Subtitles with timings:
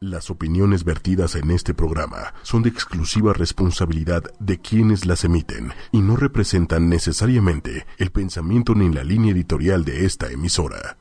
[0.00, 6.02] Las opiniones vertidas en este programa son de exclusiva responsabilidad de quienes las emiten y
[6.02, 10.98] no representan necesariamente el pensamiento ni la línea editorial de esta emisora.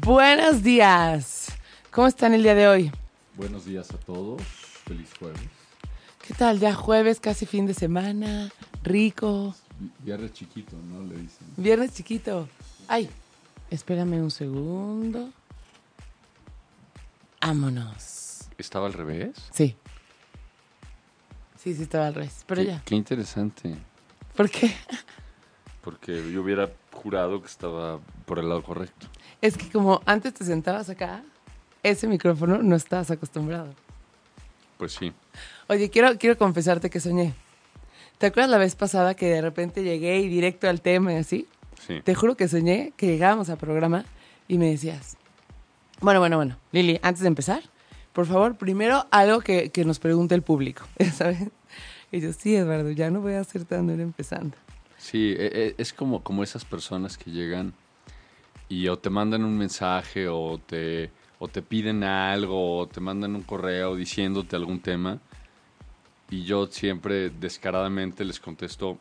[0.00, 1.52] Buenos días.
[1.92, 2.92] ¿Cómo están el día de hoy?
[3.36, 4.42] Buenos días a todos.
[4.84, 5.38] Feliz jueves.
[6.26, 6.58] ¿Qué tal?
[6.58, 8.50] Ya jueves, casi fin de semana.
[8.82, 9.54] Rico.
[10.00, 11.04] Viernes chiquito, ¿no?
[11.04, 11.46] Le dicen.
[11.56, 12.48] Viernes chiquito.
[12.88, 13.08] Ay,
[13.70, 15.30] espérame un segundo.
[17.40, 18.48] Vámonos.
[18.58, 19.36] ¿Estaba al revés?
[19.52, 19.76] Sí.
[21.56, 22.44] Sí, sí estaba al revés.
[22.46, 22.82] Pero qué, ya.
[22.84, 23.76] Qué interesante.
[24.36, 24.72] ¿Por qué?
[25.82, 29.06] Porque yo hubiera jurado que estaba por el lado correcto.
[29.40, 31.22] Es que como antes te sentabas acá,
[31.82, 33.74] ese micrófono no estabas acostumbrado.
[34.76, 35.12] Pues sí.
[35.68, 37.34] Oye, quiero, quiero confesarte que soñé.
[38.18, 41.46] ¿Te acuerdas la vez pasada que de repente llegué y directo al tema y así?
[41.86, 42.00] Sí.
[42.02, 44.04] Te juro que soñé que llegábamos al programa
[44.48, 45.16] y me decías,
[46.00, 47.62] bueno, bueno, bueno, Lili, antes de empezar,
[48.12, 51.38] por favor, primero algo que, que nos pregunte el público, ¿sabes?
[52.10, 54.56] Y yo, sí, Eduardo, ya no voy a hacer tan duro empezando.
[54.96, 57.72] Sí, e- e- es como, como esas personas que llegan
[58.68, 63.34] y o te mandan un mensaje o te, o te piden algo o te mandan
[63.34, 65.18] un correo diciéndote algún tema
[66.30, 68.98] y yo siempre descaradamente les contesto,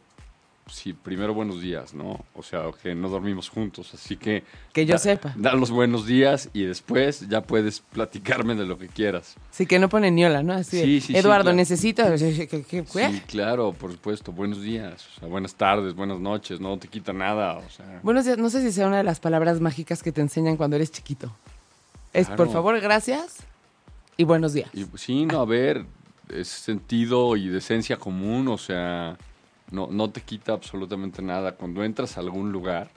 [0.69, 2.23] sí, primero buenos días, ¿no?
[2.35, 4.43] O sea, que no dormimos juntos, así que...
[4.73, 5.33] Que yo da- sepa.
[5.37, 9.35] Da los buenos días y después ya puedes platicarme de lo que quieras.
[9.51, 10.53] Sí, que no pone niola, ¿no?
[10.53, 11.55] Así Sí, sí, sí, Eduardo, claro.
[11.57, 12.03] necesito...
[12.17, 13.11] ¿Qué, qué, qué fue?
[13.11, 14.31] Sí, claro, por supuesto.
[14.31, 17.99] Buenos días, o sea, buenas tardes, buenas noches, no te quita nada, o sea...
[18.03, 20.75] Buenos días, no sé si sea una de las palabras mágicas que te enseñan cuando
[20.75, 21.35] eres chiquito.
[22.13, 22.43] Es, Claro.
[22.43, 23.37] por favor, gracias
[24.17, 24.69] y buenos días.
[24.73, 25.85] Y, sí, no, a ver,
[26.29, 29.17] es sentido y decencia común, o sea,
[29.71, 31.53] no, no te quita absolutamente nada.
[31.53, 32.89] Cuando entras a algún lugar,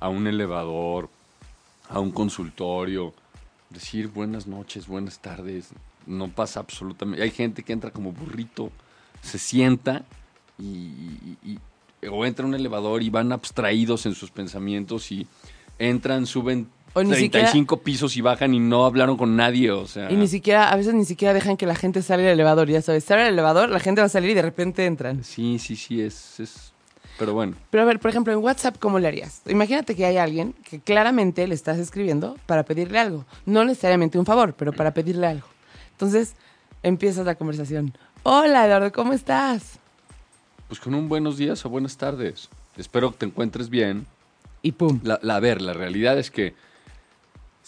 [0.00, 1.08] a un elevador,
[1.88, 3.14] a un consultorio,
[3.70, 5.70] decir buenas noches, buenas tardes,
[6.06, 7.22] no pasa absolutamente.
[7.22, 8.70] Hay gente que entra como burrito,
[9.22, 10.04] se sienta
[10.58, 11.58] y,
[12.10, 15.26] o entra a un elevador y van abstraídos en sus pensamientos y
[15.78, 16.68] entran, suben
[16.98, 20.10] O ni 35 pisos y bajan y no hablaron con nadie, o sea.
[20.10, 22.82] Y ni siquiera, a veces ni siquiera dejan que la gente salga del elevador, ya
[22.82, 23.04] sabes.
[23.04, 25.24] Sale el elevador, la gente va a salir y de repente entran.
[25.24, 26.72] Sí, sí, sí, es, es...
[27.18, 29.42] Pero bueno, Pero a ver, por ejemplo, en WhatsApp, ¿cómo le harías?
[29.48, 33.24] Imagínate que hay alguien que claramente le estás escribiendo para pedirle algo.
[33.44, 35.46] No necesariamente un favor, pero para pedirle algo.
[35.92, 36.34] Entonces,
[36.84, 37.92] empiezas la conversación.
[38.22, 39.78] Hola, Eduardo, ¿cómo estás?
[40.68, 42.50] pues con un buenos días o buenas tardes.
[42.76, 44.06] Espero que te encuentres bien.
[44.62, 45.00] Y pum.
[45.02, 46.54] La, la- a ver, la realidad es que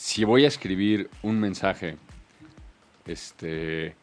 [0.01, 1.99] si voy a escribir un mensaje,
[3.05, 3.95] este,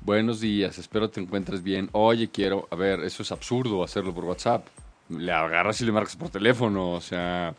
[0.00, 1.90] buenos días, espero te encuentres bien.
[1.92, 4.66] Oye, quiero, a ver, eso es absurdo hacerlo por WhatsApp.
[5.10, 7.54] Le agarras y le marcas por teléfono, o sea,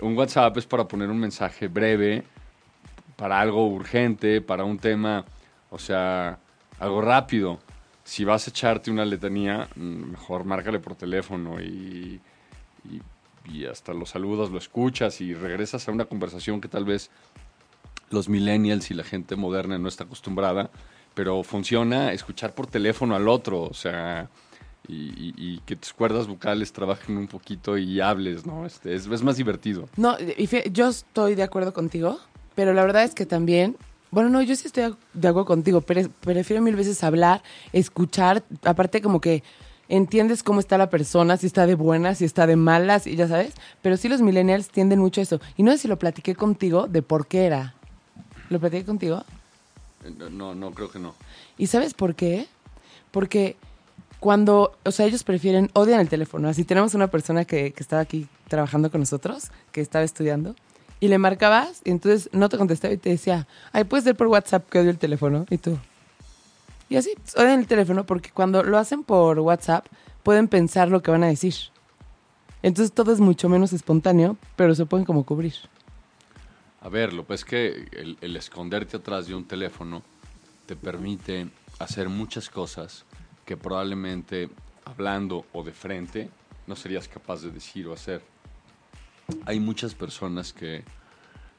[0.00, 2.24] un WhatsApp es para poner un mensaje breve,
[3.14, 5.24] para algo urgente, para un tema,
[5.70, 6.40] o sea,
[6.80, 7.60] algo rápido.
[8.02, 12.20] Si vas a echarte una letanía, mm, mejor márcale por teléfono y,
[12.90, 13.00] y-
[13.44, 17.10] y hasta lo saludas, lo escuchas y regresas a una conversación que tal vez
[18.10, 20.70] los millennials y la gente moderna no está acostumbrada,
[21.14, 24.28] pero funciona escuchar por teléfono al otro, o sea,
[24.88, 28.66] y, que tus cuerdas vocales trabajen un poquito y hables, ¿no?
[28.66, 29.88] Este, es, es más divertido.
[29.96, 32.18] No, y yo estoy de acuerdo contigo,
[32.54, 33.76] pero la verdad es que también,
[34.10, 37.42] bueno, no, yo sí estoy de acuerdo contigo, prefiero mil veces hablar,
[37.72, 39.42] escuchar, aparte como que
[39.92, 43.28] entiendes cómo está la persona, si está de buenas, si está de malas, y ya
[43.28, 45.40] sabes, pero sí los millennials tienden mucho a eso.
[45.56, 47.74] Y no sé si lo platiqué contigo de por qué era.
[48.48, 49.22] ¿Lo platiqué contigo?
[50.04, 51.14] Eh, No, no, creo que no.
[51.58, 52.46] ¿Y sabes por qué?
[53.10, 53.56] Porque
[54.18, 56.48] cuando, o sea, ellos prefieren, odian el teléfono.
[56.48, 60.56] Así tenemos una persona que, que estaba aquí trabajando con nosotros, que estaba estudiando,
[61.00, 64.28] y le marcabas, y entonces no te contestaba y te decía, ay, puede ser por
[64.28, 65.78] WhatsApp que odio el teléfono, y tú.
[66.92, 69.86] Y así, odian el teléfono porque cuando lo hacen por WhatsApp,
[70.22, 71.54] pueden pensar lo que van a decir.
[72.62, 75.54] Entonces todo es mucho menos espontáneo, pero se pueden como cubrir.
[76.82, 80.02] A ver, lo que es que el, el esconderte atrás de un teléfono
[80.66, 81.48] te permite
[81.78, 83.06] hacer muchas cosas
[83.46, 84.50] que probablemente
[84.84, 86.28] hablando o de frente
[86.66, 88.20] no serías capaz de decir o hacer.
[89.46, 90.84] Hay muchas personas que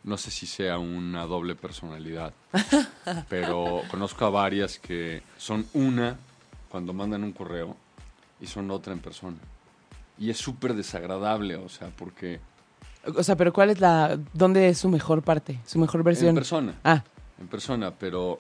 [0.03, 2.33] no sé si sea una doble personalidad,
[3.29, 6.17] pero conozco a varias que son una
[6.69, 7.75] cuando mandan un correo
[8.41, 9.37] y son otra en persona.
[10.17, 12.39] Y es súper desagradable, o sea, porque
[13.15, 16.29] O sea, pero ¿cuál es la, dónde es su mejor parte, su mejor versión?
[16.29, 16.73] en persona.
[16.83, 17.03] Ah,
[17.39, 18.39] en persona, pero,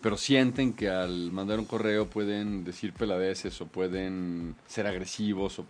[0.00, 5.66] pero sienten que al mandar un correo pueden decir peladeces o pueden ser agresivos o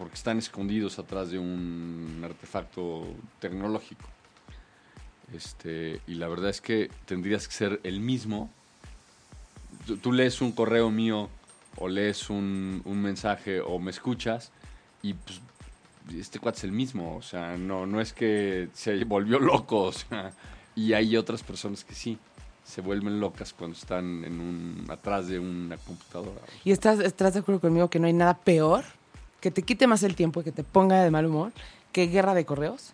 [0.00, 3.06] porque están escondidos atrás de un artefacto
[3.38, 4.08] tecnológico.
[5.34, 8.48] Este, y la verdad es que tendrías que ser el mismo.
[10.00, 11.28] Tú, lees un correo mío
[11.76, 14.52] o lees un, un mensaje o me escuchas
[15.02, 15.38] y pues
[16.18, 17.14] este cuate es el mismo.
[17.14, 19.82] O sea, no, no es que se volvió loco.
[19.82, 20.32] O sea,
[20.74, 22.16] y hay otras personas que sí
[22.64, 26.40] se vuelven locas cuando están en un, atrás de una computadora.
[26.64, 28.98] ¿Y estás, estás de acuerdo conmigo que no hay nada peor
[29.40, 31.52] que te quite más el tiempo y que te ponga de mal humor
[31.92, 32.92] que guerra de correos?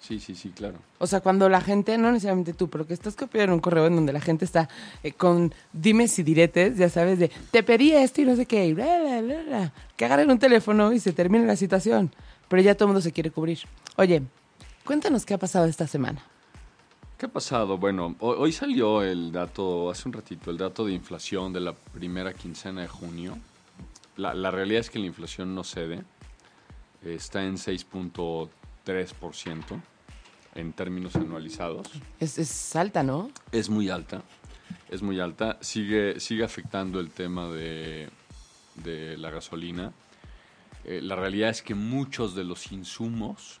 [0.00, 0.78] Sí, sí, sí, claro.
[0.98, 3.94] O sea, cuando la gente, no necesariamente tú, pero que estás copiando un correo en
[3.94, 4.68] donde la gente está
[5.04, 8.66] eh, con dimes y diretes, ya sabes, de te pedí esto y no sé qué,
[8.66, 9.72] y bla, bla, bla, bla.
[9.96, 12.10] que agarren un teléfono y se termine la situación.
[12.48, 13.60] Pero ya todo el mundo se quiere cubrir.
[13.96, 14.22] Oye,
[14.84, 16.20] cuéntanos qué ha pasado esta semana.
[17.16, 17.78] ¿Qué ha pasado?
[17.78, 21.72] Bueno, ho- hoy salió el dato, hace un ratito, el dato de inflación de la
[21.74, 23.38] primera quincena de junio.
[24.16, 26.02] La, la realidad es que la inflación no cede.
[27.02, 29.80] Está en 6.3%
[30.54, 31.88] en términos anualizados.
[32.20, 33.30] Es, es alta, ¿no?
[33.50, 34.22] Es muy alta.
[34.90, 35.58] Es muy alta.
[35.60, 38.08] Sigue, sigue afectando el tema de,
[38.76, 39.92] de la gasolina.
[40.84, 43.58] Eh, la realidad es que muchos de los insumos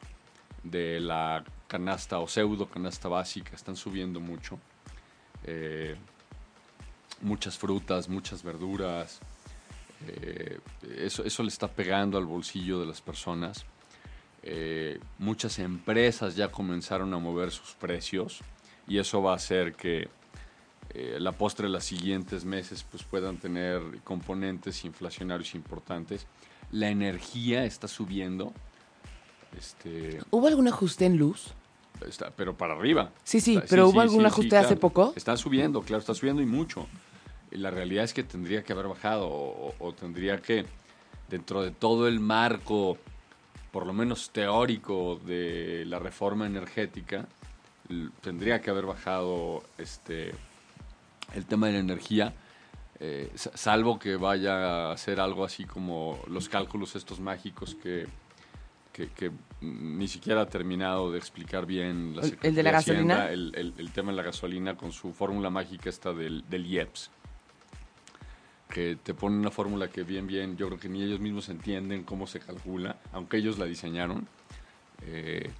[0.62, 4.58] de la canasta o pseudo canasta básica están subiendo mucho.
[5.44, 5.96] Eh,
[7.20, 9.20] muchas frutas, muchas verduras.
[10.08, 10.58] Eh,
[10.98, 13.64] eso, eso le está pegando al bolsillo de las personas.
[14.42, 18.40] Eh, muchas empresas ya comenzaron a mover sus precios
[18.88, 20.08] y eso va a hacer que
[20.94, 26.26] eh, la postre de los siguientes meses pues puedan tener componentes inflacionarios importantes.
[26.72, 28.52] La energía está subiendo,
[29.56, 31.52] este, ¿Hubo algún ajuste en luz?
[32.06, 33.12] está- pero para arriba.
[33.22, 35.12] Sí, sí, Está- pero ¿hubo algún ajuste hace poco?
[35.14, 36.86] Está subiendo, claro, está subiendo y mucho.
[37.56, 40.64] La realidad es que tendría que haber bajado o, o tendría que,
[41.28, 42.98] dentro de todo el marco,
[43.70, 47.26] por lo menos teórico, de la reforma energética,
[48.20, 50.32] tendría que haber bajado este,
[51.34, 52.32] el tema de la energía.
[53.00, 58.06] eh, sa- salvo que vaya a hacer algo así como los cálculos estos mágicos que,
[58.92, 63.30] que, que ni siquiera ha terminado de explicar bien la ¿El- de la gasolina?
[63.30, 67.10] El, el- el tema de la gasolina con su fórmula mágica esta del, del IEPS.
[68.72, 72.04] Que te pone una fórmula que bien, bien, yo creo que ni ellos mismos entienden
[72.04, 74.26] cómo se calcula, aunque ellos la diseñaron.
[75.06, 75.50] Eh,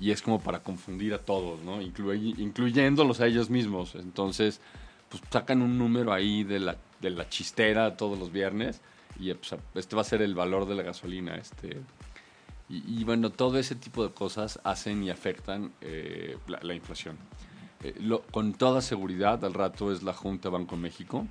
[0.00, 1.80] y es como para confundir a todos, ¿no?
[1.80, 3.94] Incluy- incluyéndolos a ellos mismos.
[3.94, 4.60] Entonces,
[5.08, 8.80] pues sacan un número ahí de la, de la chistera todos los viernes
[9.18, 11.36] y eh, pues, este va a ser el valor de la gasolina.
[11.36, 11.78] Este,
[12.68, 17.16] y, y, bueno, todo ese tipo de cosas hacen y afectan eh, la, la inflación.
[17.82, 21.26] Eh, lo- con toda seguridad, al rato es la Junta Banco México.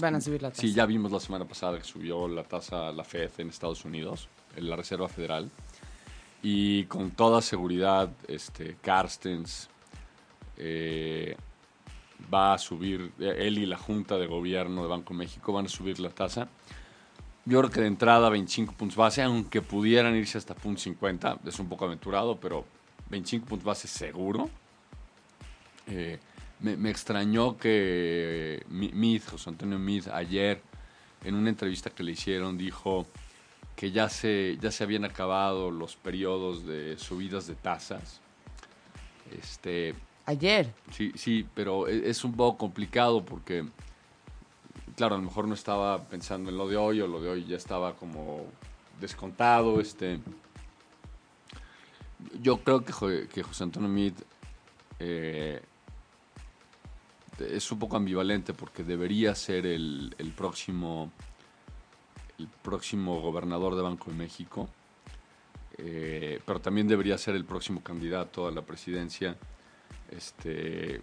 [0.00, 0.62] Van a subir la tasa.
[0.62, 4.28] Sí, ya vimos la semana pasada que subió la tasa la Fed en Estados Unidos,
[4.56, 5.50] en la Reserva Federal.
[6.42, 9.68] Y con toda seguridad, este, Carstens
[10.56, 11.36] eh,
[12.32, 15.66] va a subir, eh, él y la Junta de Gobierno de Banco de México van
[15.66, 16.48] a subir la tasa.
[17.44, 21.58] Yo creo que de entrada 25 puntos base, aunque pudieran irse hasta punto 50, es
[21.58, 22.64] un poco aventurado, pero
[23.10, 24.48] 25 puntos base seguro.
[25.86, 26.18] Eh,
[26.60, 30.62] me, me extrañó que Mi- Meade, José Antonio Meade, ayer
[31.24, 33.06] en una entrevista que le hicieron dijo
[33.76, 38.20] que ya se, ya se habían acabado los periodos de subidas de tasas.
[39.38, 39.94] Este,
[40.26, 40.72] Ayer.
[40.92, 43.64] Sí, sí, pero e- es un poco complicado porque,
[44.96, 47.44] claro, a lo mejor no estaba pensando en lo de hoy o lo de hoy
[47.46, 48.44] ya estaba como
[49.00, 49.80] descontado.
[49.80, 50.20] Este,
[52.42, 54.14] yo creo que, Jo- que José Antonio Meade
[54.98, 55.62] eh,
[57.40, 61.10] es un poco ambivalente porque debería ser el, el próximo
[62.38, 64.68] el próximo gobernador de Banco de México,
[65.78, 69.36] eh, pero también debería ser el próximo candidato a la presidencia.
[70.10, 71.00] Este,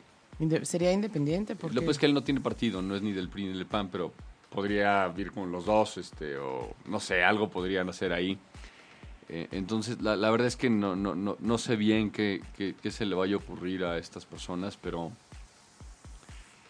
[0.63, 1.75] Sería independiente porque...
[1.75, 3.53] lo que pasa es que él no tiene partido, no es ni del PRI ni
[3.53, 4.11] del PAN, pero
[4.49, 8.37] podría ir con los dos, este, o no sé, algo podrían hacer ahí.
[9.29, 12.75] Eh, entonces, la, la verdad es que no, no, no, no sé bien qué, qué-
[12.81, 15.11] qué se le vaya a ocurrir a estas personas, pero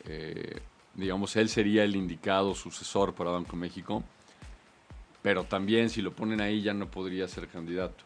[0.08, 0.60] eh,
[0.96, 4.04] digamos, él sería el indicado sucesor para Banco México,
[5.22, 8.04] pero también si lo ponen ahí ya no podría ser candidato.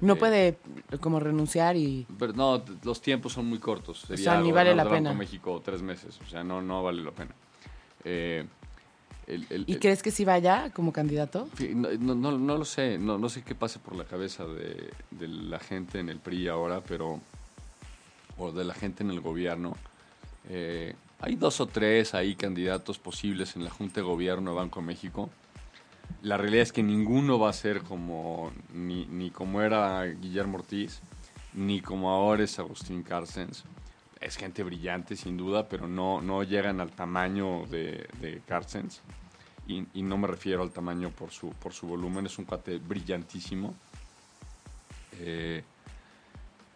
[0.00, 0.58] No eh, puede
[1.00, 2.06] como renunciar y...
[2.18, 4.00] Pero no, los tiempos son muy cortos.
[4.00, 5.10] Sería sea, ni vale la Banco pena.
[5.10, 7.30] de México tres meses, o sea, no, no vale la pena.
[8.04, 8.44] Eh,
[9.28, 11.48] el- el- ¿Y el- crees que sí vaya como candidato?
[11.76, 14.90] No, no, no- no lo sé, no, no sé qué pase por la cabeza de,
[15.12, 17.20] de la gente en el PRI ahora, pero.
[18.38, 19.76] o de la gente en el gobierno.
[20.48, 24.80] Eh, hay dos o tres ahí candidatos posibles en la Junta de Gobierno de Banco
[24.80, 25.30] de México.
[26.20, 31.00] La realidad es que ninguno va a ser como ni, ni como era Guillermo Ortiz,
[31.54, 33.62] ni como ahora es Agustín Carstens.
[34.20, 38.42] Es gente brillante, sin duda, pero no, no llegan al tamaño de, de.
[39.68, 42.78] Y, y no me refiero al tamaño por su, por su volumen, es un cuate
[42.78, 43.74] brillantísimo.
[45.20, 45.62] Eh,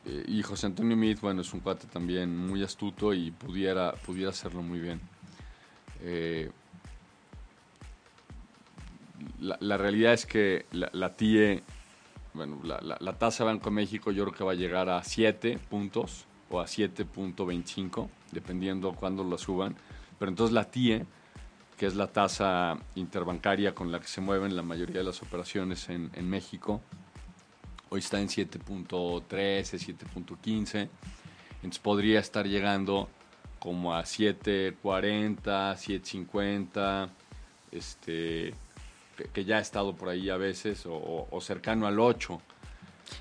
[0.09, 4.31] eh, y José Antonio Meade, bueno, es un cuate también muy astuto y pudiera, pudiera
[4.31, 5.01] hacerlo muy bien.
[6.01, 6.51] Eh,
[9.41, 11.63] la, la realidad es que la, la TIE,
[12.35, 15.59] bueno, la, la, tasa Banco de México yo creo que va a llegar a 7
[15.69, 19.75] puntos o a 7.25, dependiendo cuándo la suban.
[20.21, 21.05] Pero entonces la TIE,
[21.77, 25.89] que es la tasa interbancaria con la que se mueven la mayoría de las operaciones
[25.89, 26.81] en, en México,
[27.91, 30.89] hoy está en 7.13, 7.15,
[31.57, 33.09] entonces podría estar llegando
[33.59, 37.09] como a 7.40, 7.50,
[37.73, 38.55] este,
[39.33, 42.41] que, ya ha estado por ahí a veces, o, o cercano al 8.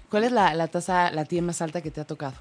[0.10, 2.36] ¿Cuál es la, la tasa, la TIE más alta que te ha tocado?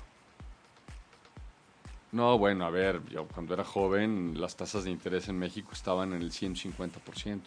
[2.12, 6.12] No, bueno, a ver, yo cuando era joven las tasas de interés en México estaban
[6.12, 7.40] en el 150%.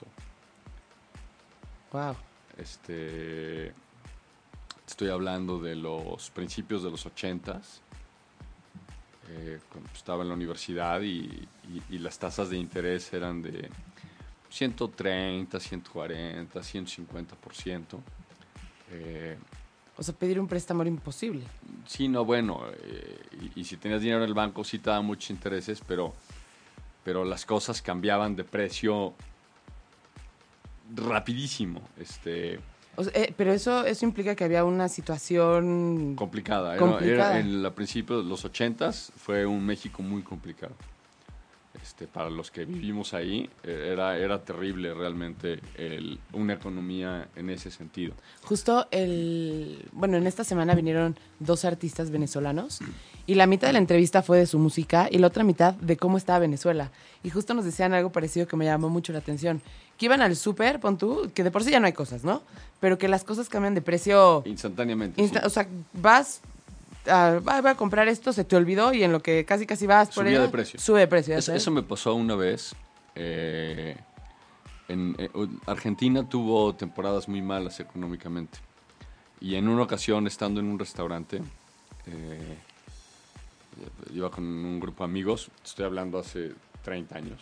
[1.93, 2.15] Wow.
[2.57, 3.73] Este,
[4.87, 7.81] estoy hablando de los principios de los 80s.
[9.29, 13.69] Eh, cuando estaba en la universidad y, y- y las tasas de interés eran de
[14.49, 17.99] 130, 140, 150%.
[18.89, 19.37] Eh,
[19.97, 21.43] O sea, pedir un préstamo era imposible.
[21.87, 23.19] Sí, no, bueno, eh,
[23.55, 26.13] y, y si tenías dinero en el banco sí te daban muchos intereses, pero,
[27.03, 29.13] pero las cosas cambiaban de precio
[30.95, 32.59] rapidísimo, este,
[32.99, 36.15] O sea, eh, pero eso, eso implica que había una situación...
[36.15, 36.73] complicada.
[36.75, 37.37] Era- Complicada.
[37.37, 40.73] Era, en el principio de los ochentas fue un México muy complicado.
[41.81, 47.51] Este, para los que vivimos ahí, eh, era, era terrible realmente el- una economía en
[47.51, 48.13] ese sentido.
[48.43, 49.85] Justo el...
[49.91, 52.79] Bueno, en esta semana vinieron dos artistas venezolanos
[53.27, 55.97] y la mitad de la entrevista fue de su música y la otra mitad de
[55.97, 56.89] cómo estaba Venezuela.
[57.23, 59.61] Y justo nos decían algo parecido que me llamó mucho la atención.
[59.97, 62.41] Que iban al súper, pon tú, que de por sí ya no hay cosas, ¿no?
[62.79, 64.41] Pero que las cosas cambian de precio...
[64.45, 65.21] Instantáneamente.
[65.21, 65.45] insta- sí.
[65.45, 66.41] O sea, vas...
[67.09, 70.07] A, voy a comprar esto, se te olvidó y en lo que casi casi vas
[70.09, 70.79] por Subía ella, de precio.
[70.79, 71.37] Sube de precio.
[71.37, 72.75] eso me pasó una vez.
[73.15, 73.95] eh,
[74.89, 75.29] en, eh,
[75.65, 78.59] Argentina tuvo temporadas muy malas económicamente.
[79.41, 81.41] Y en una ocasión, estando en un restaurante,
[82.07, 82.57] eh,
[84.13, 86.53] iba con un grupo de amigos, estoy hablando hace
[86.83, 87.39] 30 años.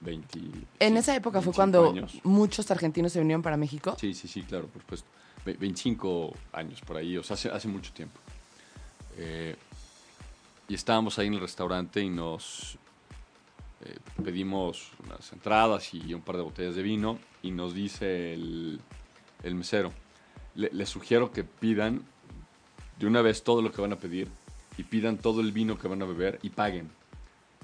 [0.00, 0.38] 20,
[0.80, 2.20] En esa época fue 25 cuando años.
[2.24, 3.96] muchos argentinos se vinieron para México.
[3.98, 5.08] Sí, sí, sí, claro, por supuesto.
[5.46, 8.18] Ve- 25 años por ahí, o sea, hace, hace mucho tiempo.
[9.16, 9.56] Eh,
[10.68, 12.76] y estábamos ahí en el restaurante y nos
[13.84, 18.80] eh, pedimos unas entradas y un par de botellas de vino y nos dice el,
[19.42, 19.92] el mesero,
[20.54, 22.02] le, les sugiero que pidan
[22.98, 24.28] de una vez todo lo que van a pedir
[24.76, 26.90] y pidan todo el vino que van a beber y paguen.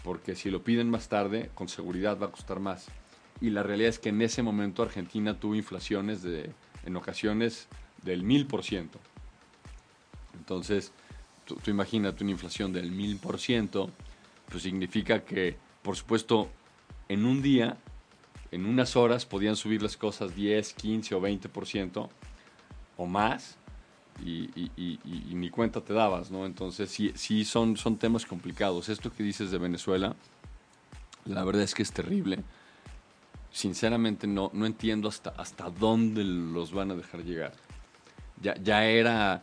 [0.03, 2.87] Porque si lo piden más tarde, con seguridad va a costar más.
[3.41, 6.51] Y la realidad es que en ese momento Argentina tuvo inflaciones de,
[6.85, 7.69] en ocasiones
[8.03, 8.99] del mil por ciento.
[10.39, 10.93] Entonces,
[11.45, 13.91] tú, tú imagínate una inflación del mil por ciento,
[14.49, 16.51] pues significa que, por supuesto,
[17.09, 17.77] en un día,
[18.51, 22.11] en unas horas, podían subir las cosas 10, 15 o 20 por ciento
[22.97, 23.57] o más.
[24.25, 26.45] Y, y- y- y- ni cuenta te dabas, ¿no?
[26.47, 28.89] Entonces, sí, sí son, son temas complicados.
[28.89, 30.15] Esto que dices de Venezuela,
[31.25, 32.39] la verdad es que es terrible
[33.53, 37.53] sinceramente no, no entiendo hasta, hasta dónde los van a dejar llegar.
[38.41, 39.43] Ya, ya era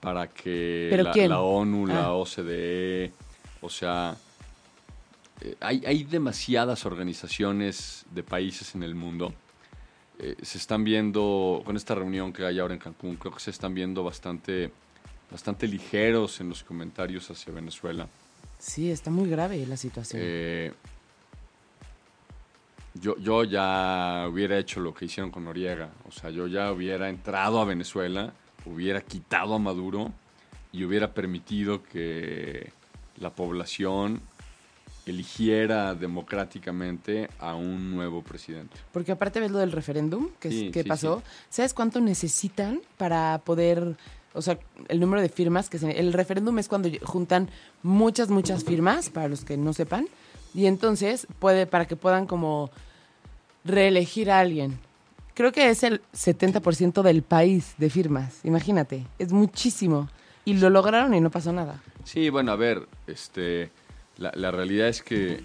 [0.00, 0.88] para que
[1.28, 2.12] la ONU, la Ah.
[2.14, 3.12] OCDE,
[3.60, 4.16] o sea,
[5.42, 9.34] eh, hay, hay demasiadas organizaciones de países en el mundo.
[10.18, 13.50] Eh, se están viendo, con esta reunión que hay ahora en Cancún, creo que se
[13.50, 14.70] están viendo bastante,
[15.30, 18.08] bastante ligeros en los comentarios hacia Venezuela.
[18.58, 20.22] Sí, está muy grave la situación.
[20.24, 20.72] Eh,
[22.94, 25.90] yo, yo ya hubiera hecho lo que hicieron con Noriega.
[26.08, 28.32] O sea, yo ya hubiera entrado a Venezuela,
[28.64, 30.12] hubiera quitado a Maduro
[30.72, 32.72] y hubiera permitido que
[33.18, 34.20] la población
[35.06, 38.76] eligiera democráticamente a un nuevo presidente.
[38.92, 41.22] Porque aparte ves lo del referéndum que, Sí, que sí, pasó.
[41.50, 43.96] ¿Sabes cuánto necesitan para poder,
[44.32, 44.58] o sea,
[44.88, 45.90] el número de firmas que se...
[45.98, 47.50] El referéndum es cuando juntan
[47.82, 50.06] muchas, muchas firmas, para los que no sepan,
[50.54, 52.70] y entonces puede, para que puedan como
[53.64, 54.78] reelegir a alguien.
[55.34, 60.08] Creo que es el 70% del país de firmas, imagínate, es muchísimo.
[60.46, 61.82] Y lo lograron y no pasó nada.
[62.04, 63.70] Sí, bueno, a ver, este,
[64.18, 65.42] la, la realidad es que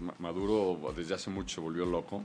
[0.00, 2.24] Ma- Maduro desde hace mucho se volvió loco.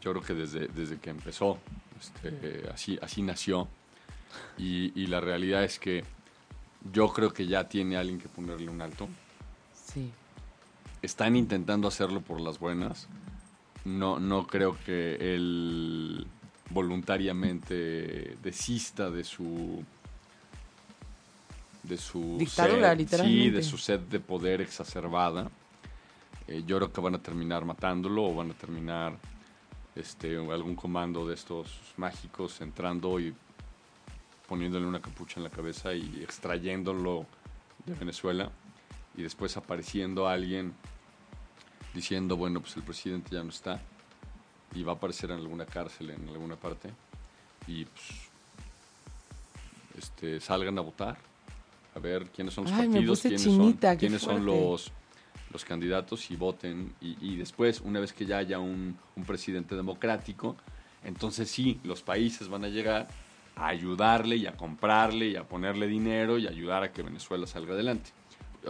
[0.00, 1.58] Yo creo que desde, desde que empezó,
[2.00, 3.68] este, así, así nació.
[4.56, 6.04] Y, y la realidad es que
[6.92, 9.08] yo creo que ya tiene alguien que ponerle un alto.
[9.74, 10.10] Sí.
[11.02, 13.08] Están intentando hacerlo por las buenas.
[13.84, 16.26] No, no creo que él
[16.70, 19.82] voluntariamente desista de su
[21.88, 25.50] de su Dictadura, sed, sí, de su sed de poder exacerbada.
[26.46, 29.16] Eh, yo creo que van a terminar matándolo o van a terminar
[29.96, 33.34] este, algún comando de estos mágicos entrando y
[34.46, 37.26] poniéndole una capucha en la cabeza y extrayéndolo
[37.84, 38.50] de Venezuela
[39.16, 40.74] y después apareciendo alguien
[41.94, 43.80] diciendo, bueno, pues el presidente ya no está
[44.74, 46.90] y va a aparecer en alguna cárcel en alguna parte
[47.66, 48.28] y pues
[49.98, 51.18] este, salgan a votar
[51.98, 54.92] a ver quiénes son los Ay, partidos, quiénes chinita, son, quiénes son los,
[55.52, 56.94] los candidatos y voten.
[57.00, 60.56] Y, y después, una vez que ya haya un, un presidente democrático,
[61.04, 63.08] entonces sí, los países van a llegar
[63.56, 67.74] a ayudarle y a comprarle y a ponerle dinero y ayudar a que Venezuela salga
[67.74, 68.10] adelante.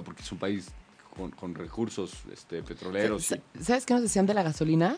[0.05, 0.71] Porque es un país
[1.17, 3.35] con, con recursos este, petroleros.
[3.61, 4.97] ¿Sabes qué nos decían de la gasolina?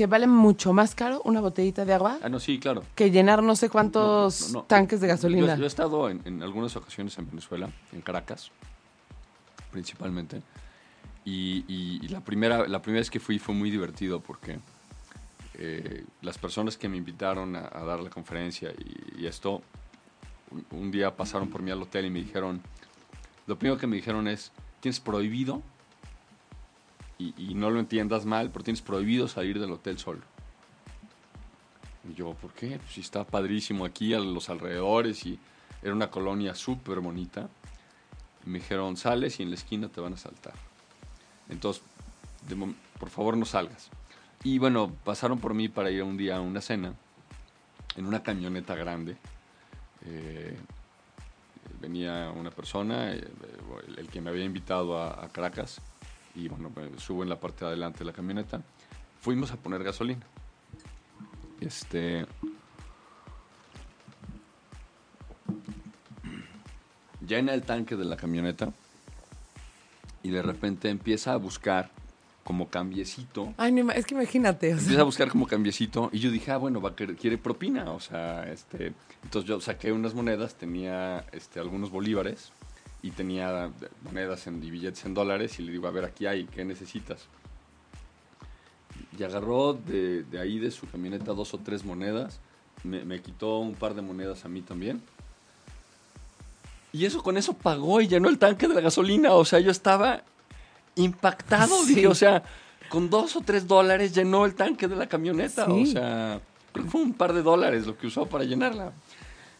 [0.00, 2.82] Que vale mucho más caro una botellita de agua Ah, no, sí, claro.
[2.94, 4.64] que llenar no sé cuántos No, no, no.
[4.64, 5.56] tanques de Yo, gasolina.
[5.58, 8.50] yo he estado en, en algunas ocasiones en Venezuela, en Caracas,
[9.70, 10.40] principalmente.
[11.26, 14.58] Y, y- y la, primera, la primera vez que fui fue muy divertido porque
[15.58, 19.60] eh, las personas que me invitaron a, a dar la conferencia y, y esto,
[20.50, 22.62] un, un día pasaron por mí al hotel y me dijeron,
[23.46, 25.60] lo primero que me dijeron es, tienes prohibido,
[27.20, 30.22] y, y no lo entiendas mal, pero tienes prohibido salir del hotel solo.
[32.08, 32.78] Y yo, ¿por qué?
[32.78, 35.38] Pues sí está padrísimo aquí a los alrededores y
[35.82, 37.48] era una colonia súper bonita.
[38.46, 40.54] Y me dijeron, sales y en la esquina te van a saltar.
[41.50, 41.82] Entonces,
[42.48, 42.56] de
[42.98, 43.90] por favor no salgas.
[44.42, 46.94] Y bueno, pasaron por mí para ir un día a una cena
[47.96, 49.18] en una camioneta grande.
[50.06, 50.56] Eh,
[51.80, 53.28] venía una persona, eh,
[53.88, 55.82] el, el que me había invitado a, a Caracas,
[56.34, 58.62] y bueno, me subo en la parte de adelante de la camioneta.
[59.20, 60.24] Fuimos a poner gasolina.
[61.60, 62.26] Este.
[67.26, 68.72] Llena el tanque de la camioneta
[70.22, 71.90] y de repente empieza a buscar
[72.44, 73.54] como cambiecito.
[73.58, 74.68] Ay, no, es que imagínate.
[74.68, 77.14] o sea, Empieza a buscar como cambiecito y yo dije, ah, bueno, va a querer,
[77.16, 82.52] quiere propina, o sea, este, entonces yo saqué unas monedas, tenía, este, algunos bolívares
[83.02, 83.70] y tenía
[84.04, 87.26] monedas en, y billetes en dólares y le digo, a ver, aquí hay, ¿qué necesitas?
[89.18, 92.40] Y agarró de, de ahí de su camioneta dos o tres monedas,
[92.84, 95.00] me, me quitó un par de monedas a mí también.
[96.92, 99.70] Y eso con eso pagó y llenó el tanque de la gasolina, o sea, yo
[99.70, 100.22] estaba
[100.96, 101.94] impactado, Sí.
[101.94, 102.42] dije, o sea,
[102.88, 105.82] con dos o tres dólares llenó el tanque de la camioneta, Sí.
[105.82, 106.40] o sea,
[106.72, 108.92] creo que fue un par de dólares lo que usó para llenarla.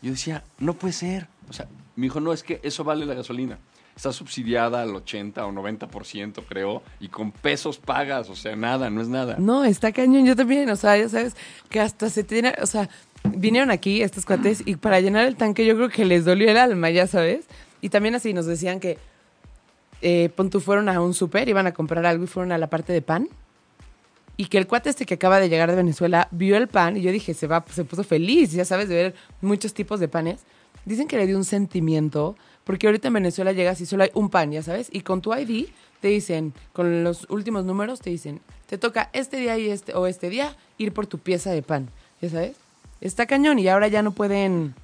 [0.02, 1.68] Yo decía, no puede ser, o sea,
[2.00, 3.58] me dijo, no, es que eso vale la gasolina.
[3.94, 9.02] Está subsidiada al 80 o 90%, creo, y con pesos pagas, o sea, nada, no
[9.02, 9.36] es nada.
[9.38, 10.24] No, está cañón.
[10.24, 11.36] Yo también, o sea, ya sabes
[11.68, 12.88] que hasta se tiene, o sea,
[13.24, 16.56] vinieron aquí estos cuates y para llenar el tanque yo creo que les dolió el
[16.56, 17.46] alma, ya sabes.
[17.82, 18.98] Y también así nos decían que,
[20.02, 20.30] eh,
[20.64, 23.28] fueron a un súper, iban a comprar algo y fueron a la parte de pan.
[24.36, 27.02] Y que el cuate este que acaba de llegar de Venezuela vio el pan y
[27.02, 30.40] yo dije, se va, se puso feliz, ya sabes, de ver muchos tipos de panes.
[30.84, 34.30] Dicen que le dio un sentimiento, porque ahorita en Venezuela llegas y solo hay un
[34.30, 35.66] pan, ya sabes, y con tu ID
[36.00, 40.06] te dicen, con los últimos números te dicen, te toca este día y este, o
[40.06, 41.90] este día ir por tu pieza de pan,
[42.20, 42.56] ya sabes.
[43.00, 44.74] Está cañón y ahora ya no pueden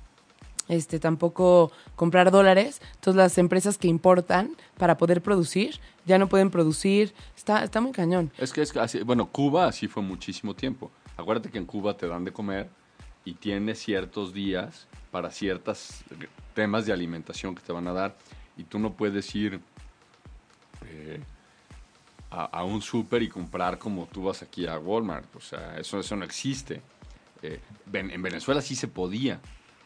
[0.68, 2.80] este tampoco comprar dólares.
[2.94, 7.12] Entonces las empresas que importan para poder producir ya no pueden producir.
[7.36, 8.30] Está, está muy cañón.
[8.38, 10.90] Es que es así, bueno, Cuba así fue muchísimo tiempo.
[11.16, 12.68] Acuérdate que en Cuba te dan de comer
[13.24, 16.02] y tienes ciertos días para ciertos
[16.54, 18.16] temas de alimentación que te van a dar
[18.56, 19.60] y tú no puedes ir
[20.86, 21.20] eh,
[22.30, 25.34] a, a un súper y comprar como tú vas aquí a Walmart.
[25.36, 26.80] O sea, eso, eso no existe.
[27.42, 27.60] Eh,
[27.92, 29.40] en Venezuela sí se podía.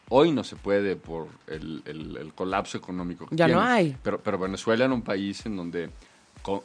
[0.09, 3.95] Hoy no se puede por el, el- el colapso económico que Ya no hay.
[4.03, 5.89] Pero, pero Venezuela era un país en donde,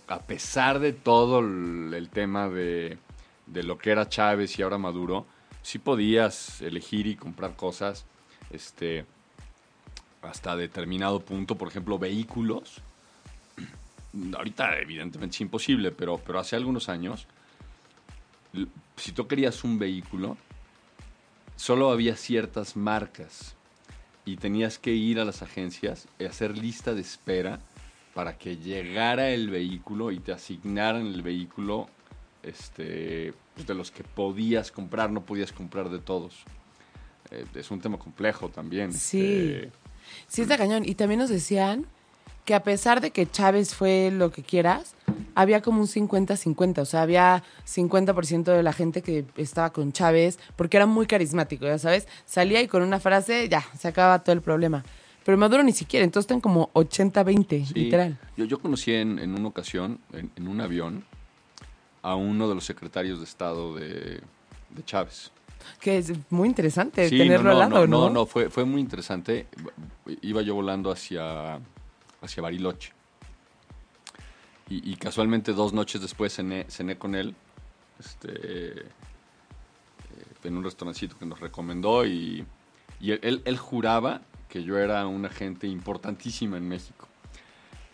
[0.09, 2.99] a pesar de todo el, el tema de,
[3.47, 5.27] de lo que era Chávez y ahora Maduro,
[5.63, 8.05] sí podías elegir y comprar cosas
[8.51, 9.05] este,
[10.23, 11.57] hasta determinado punto.
[11.57, 12.81] Por ejemplo, vehículos.
[14.37, 17.27] Ahorita evidentemente es imposible, pero, pero hace algunos años,
[18.97, 20.37] si tú querías un vehículo,
[21.57, 23.55] solo había ciertas marcas
[24.25, 27.61] y tenías que ir a las agencias y hacer lista de espera
[28.15, 31.89] para que llegara el vehículo y te asignaran el vehículo
[32.43, 36.45] este, pues, de los que podías comprar, no podías comprar de todos.
[37.31, 38.93] Eh, es un tema complejo también.
[38.93, 39.53] Sí.
[39.55, 39.73] Este,
[40.29, 40.85] Sí, está cañón.
[40.87, 41.85] Y también nos decían
[42.45, 44.95] que a pesar de que Chávez fue lo que quieras,
[45.35, 46.79] había como un 50-50.
[46.79, 51.65] O sea, había 50% de la gente que estaba con Chávez porque era muy carismático,
[51.67, 52.07] ya sabes.
[52.25, 54.85] Salía y con una frase, ya, se acaba todo el problema.
[55.25, 57.75] Pero Maduro ni siquiera, entonces están como 80-20, Sí.
[57.75, 58.17] literal.
[58.37, 61.05] Yo, yo conocí en, en una ocasión, en, en un avión,
[62.03, 64.21] a uno de los secretarios de Estado de,
[64.71, 65.33] de Chávez.
[65.81, 68.01] Que es muy interesante Sí, tenerlo no, no, al lado, ¿no?
[68.01, 69.47] no, no, fue, fue muy interesante.
[70.23, 71.59] Iba yo volando hacia,
[72.23, 72.93] hacia Bariloche.
[74.69, 77.35] Y, y casualmente dos noches después cené, cené con él
[78.01, 78.85] este, eh,
[80.45, 82.45] en un restaurancito que nos recomendó y,
[83.01, 87.07] y él, él- él juraba que yo era una gente importantísima en México.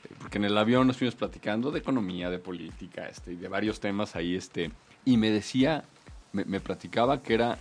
[0.04, 3.48] Eh, Porque en el avión nos fuimos platicando de economía, de política, este, y de
[3.48, 4.70] varios temas ahí, este,
[5.04, 5.84] y me decía,
[6.32, 7.58] me, me platicaba que era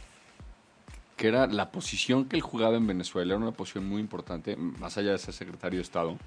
[1.22, 4.98] que era la posición que él jugaba en Venezuela, era una posición muy importante, más
[4.98, 6.18] allá de ser secretario de Estado,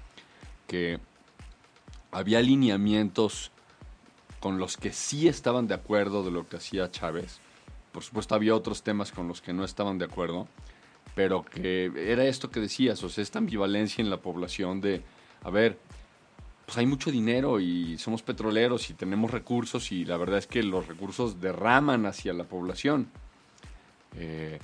[0.67, 0.99] que
[2.11, 3.51] había alineamientos
[4.39, 7.39] con los que sí estaban de acuerdo de lo que hacía Chávez.
[7.91, 10.47] Por supuesto, había otros temas con los que no estaban de acuerdo,
[11.13, 15.03] pero que era esto que decías, o sea, esta ambivalencia en la población de,
[15.43, 15.77] a ver,
[16.75, 20.61] pues hay mucho dinero y somos petroleros y tenemos recursos y la verdad es que
[20.61, 23.07] los recursos derraman hacia la población.
[24.17, 24.59] Eh,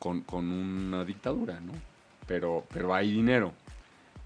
[0.00, 1.72] con, con una dictadura, ¿no?
[2.26, 3.52] Pero, pero hay dinero.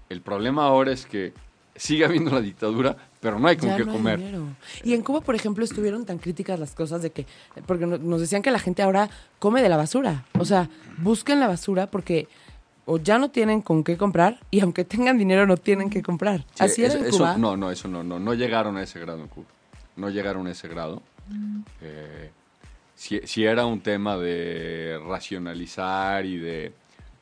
[0.09, 1.33] El problema ahora es que
[1.75, 4.19] sigue habiendo la dictadura, pero no hay con Ya qué no hay comer.
[4.19, 4.45] dinero.
[4.83, 7.27] Y en Cuba, por ejemplo, estuvieron tan críticas las cosas de que,
[7.67, 10.25] porque no- nos decían que la gente ahora come de la basura.
[10.39, 12.27] O sea, busquen la basura porque
[12.85, 16.41] o ya no tienen con qué comprar y aunque tengan dinero no tienen que comprar.
[16.53, 17.37] Sí, Así era eso- en eso- Cuba.
[17.37, 19.47] no, no, eso no, no, no llegaron a ese grado en Cuba.
[19.95, 21.01] No llegaron a ese grado.
[21.81, 22.31] Eh,
[22.95, 26.73] si, si era un tema de racionalizar y de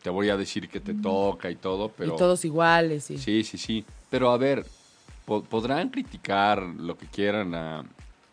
[0.02, 3.12] te voy a decir que te toca y todo, pero y todos iguales.
[3.12, 3.17] Y...
[3.19, 3.86] Sí, sí, sí.
[4.10, 4.65] Pero a ver,
[5.26, 7.84] po- podrán criticar lo que quieran a,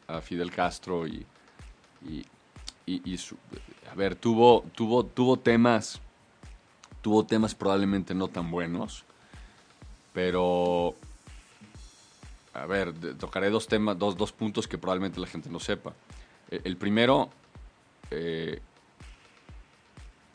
[0.07, 1.27] a Fidel Castro y,
[2.09, 2.25] y,
[2.87, 3.37] y- y su-
[3.93, 6.01] a ver, tuvo, tuvo, tuvo temas,
[7.09, 9.03] tuvo temas probablemente no tan buenos,
[10.13, 10.95] pero
[12.53, 15.95] a ver, tocaré dos temas, dos, dos puntos que probablemente la gente no sepa.
[16.51, 17.31] Eh, El primero,
[18.11, 18.61] eh,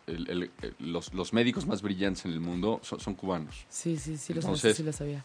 [0.08, 3.66] el- el- el- los, los médicos más brillantes en el mundo son, son cubanos.
[3.70, 5.24] Sí, sí, sí, lo, sabía, Entonces- sí lo sabía.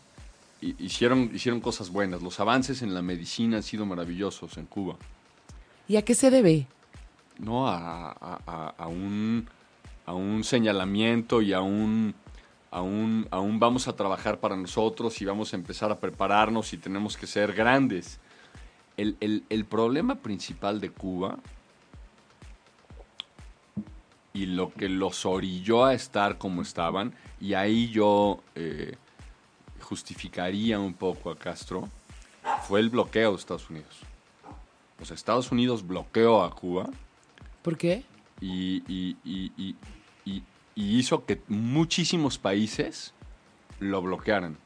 [0.60, 2.20] Y- hicieron, hicieron cosas buenas.
[2.20, 4.96] Los avances en la medicina han sido maravillosos en Cuba.
[5.88, 6.66] ¿Y a qué se debe?
[7.38, 7.68] ¿no?
[7.68, 9.48] A, a- a- a un,
[10.08, 12.14] a un señalamiento y a un,
[12.70, 16.72] a, un, a un vamos a trabajar para nosotros y vamos a empezar a prepararnos
[16.72, 18.18] y tenemos que ser grandes.
[18.96, 21.36] El, el- el problema principal de Cuba
[24.32, 28.94] y lo que los orilló a estar como estaban, y ahí yo eh,
[29.80, 31.88] justificaría un poco a Castro,
[32.66, 34.00] fue el bloqueo de Estados Unidos.
[35.00, 36.88] O sea, Estados Unidos bloqueó a Cuba
[37.62, 38.04] ¿Por qué?
[38.40, 39.76] y, y- y- y-
[40.78, 43.12] y- hizo que muchísimos países
[43.80, 44.56] lo bloquearan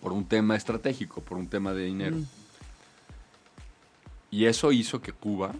[0.00, 2.16] por un tema estratégico, por un tema de dinero.
[2.16, 2.26] Mm.
[4.30, 5.52] Y eso hizo que Cuba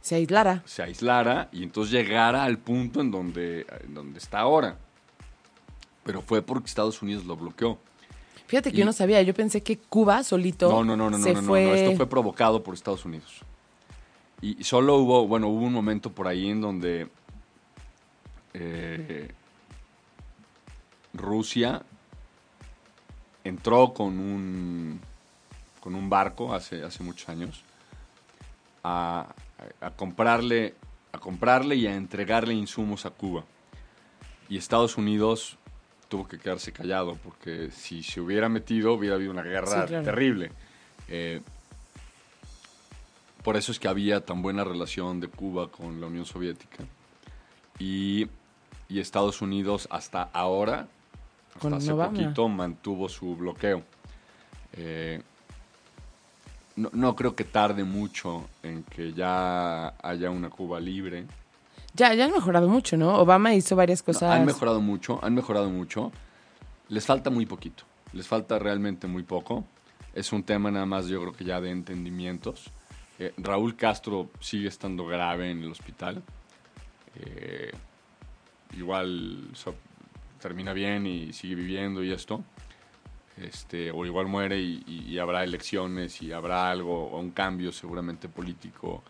[0.00, 0.62] Se aislara.
[0.66, 4.78] se aislara y entonces llegara al punto en donde, en donde está ahora.
[6.04, 7.78] Pero fue porque Estados Unidos lo bloqueó.
[8.46, 11.18] Fíjate que Y- yo no sabía, yo pensé que Cuba solito No, no, no, no,
[11.18, 11.64] no, se no, no, fue...
[11.64, 13.40] no, esto fue provocado por Estados Unidos.
[14.42, 17.08] Y solo hubo, bueno, hubo un momento por ahí en donde
[18.54, 19.28] eh,
[21.12, 21.82] Rusia
[23.44, 25.00] entró con un,
[25.80, 27.62] con un barco hace, hace muchos años
[28.82, 29.34] a,
[29.96, 30.74] comprarle,
[31.12, 33.44] a comprarle y a entregarle insumos a Cuba.
[34.48, 35.58] Y Estados Unidos
[36.08, 40.04] tuvo que quedarse callado porque si se hubiera metido hubiera habido una guerra Sí, claro.
[40.04, 40.52] terrible.
[41.08, 41.40] Eh,
[43.42, 46.84] por eso es que había tan buena relación de Cuba con la Unión Soviética.
[47.78, 48.28] Y,
[48.88, 50.86] y Estados Unidos hasta ahora,
[51.50, 52.12] hasta Con hace Obama.
[52.18, 53.82] poquito, mantuvo su bloqueo.
[54.74, 55.22] Eh,
[56.76, 61.26] no, no creo que tarde mucho en que ya haya una Cuba libre.
[61.94, 63.16] Ya, ya han mejorado mucho, ¿no?
[63.18, 64.30] Obama hizo varias No, cosas.
[64.32, 66.10] han mejorado mucho, han mejorado mucho.
[66.88, 69.64] Les falta muy poquito, les falta realmente muy poco.
[70.12, 72.70] Es un tema nada más, yo creo que ya de entendimientos.
[73.20, 76.20] Eh, Raúl Castro sigue estando grave en el hospital.
[77.16, 77.70] Eh,
[78.76, 79.50] igual
[80.40, 82.42] termina bien y sigue viviendo y esto.
[83.36, 89.02] Este, o igual muere y habrá elecciones y habrá algo, o un cambio seguramente político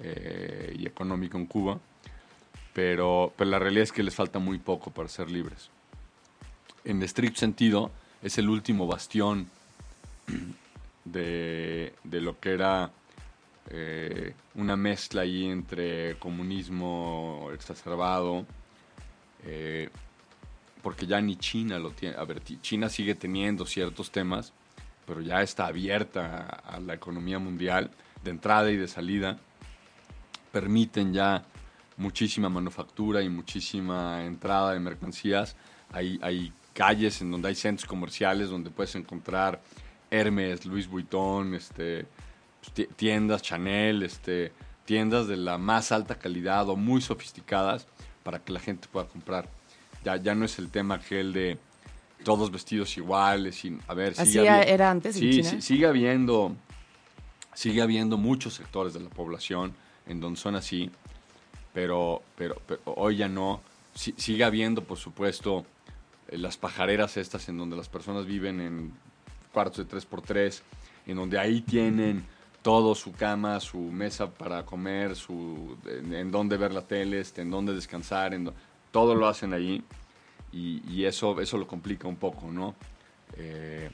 [0.00, 1.78] eh, y económico en Cuba.
[2.74, 5.70] pero, pero la realidad es que les falta muy poco para ser libres.
[6.84, 7.90] En estricto sentido,
[8.22, 9.48] es el último bastión
[11.04, 12.90] de, de lo que era
[13.70, 18.44] eh, una mezcla ahí entre comunismo exacerbado,
[19.44, 19.88] eh,
[20.82, 22.16] porque ya ni China lo tiene.
[22.16, 24.52] A ver, China sigue teniendo ciertos temas,
[25.06, 27.90] pero ya está abierta a, la economía mundial
[28.22, 29.38] de entrada y de salida.
[30.52, 31.44] Permiten ya
[31.96, 35.56] muchísima manufactura y muchísima entrada de mercancías.
[35.92, 39.60] Hay, hay calles en donde hay centros comerciales donde puedes encontrar
[40.10, 42.06] Hermes, Louis Vuitton, este,
[42.74, 44.52] ti- tiendas Chanel, este,
[44.84, 47.86] tiendas de la más alta calidad o muy sofisticadas
[48.24, 49.48] para que la gente pueda comprar.
[50.04, 51.58] Ya, ya no es el tema aquel de
[52.24, 53.64] todos vestidos iguales.
[53.64, 55.50] Y, a ver, Así sigue era antes en Sí, China.
[55.50, 56.56] sí, sigue habiendo,
[57.54, 59.74] sigue habiendo muchos sectores de la población
[60.06, 60.90] en donde son así,
[61.72, 63.60] pero, pero, pero hoy ya no.
[63.94, 65.64] Sí- sigue habiendo, por supuesto,
[66.28, 68.92] eh, las pajareras estas en donde las personas viven en
[69.52, 70.62] cuartos de 3x3,
[71.06, 72.24] en donde ahí tienen
[72.64, 77.50] todo, su cama, su mesa para comer, su, en, dónde ver la tele, este, en
[77.50, 78.50] dónde descansar, en
[78.90, 79.84] todo lo hacen allí
[80.50, 82.74] y, y eso, eso lo complica un poco, ¿no?
[83.36, 83.90] Eh,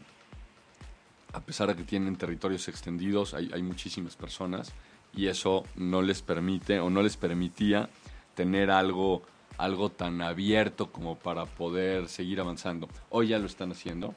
[1.33, 4.73] a pesar de que tienen territorios extendidos, hay, hay muchísimas personas
[5.17, 7.91] y eso no les permite o no les permitía
[8.37, 9.23] tener algo,
[9.59, 12.89] algo tan abierto como para poder seguir avanzando.
[13.09, 14.15] Hoy ya lo están haciendo.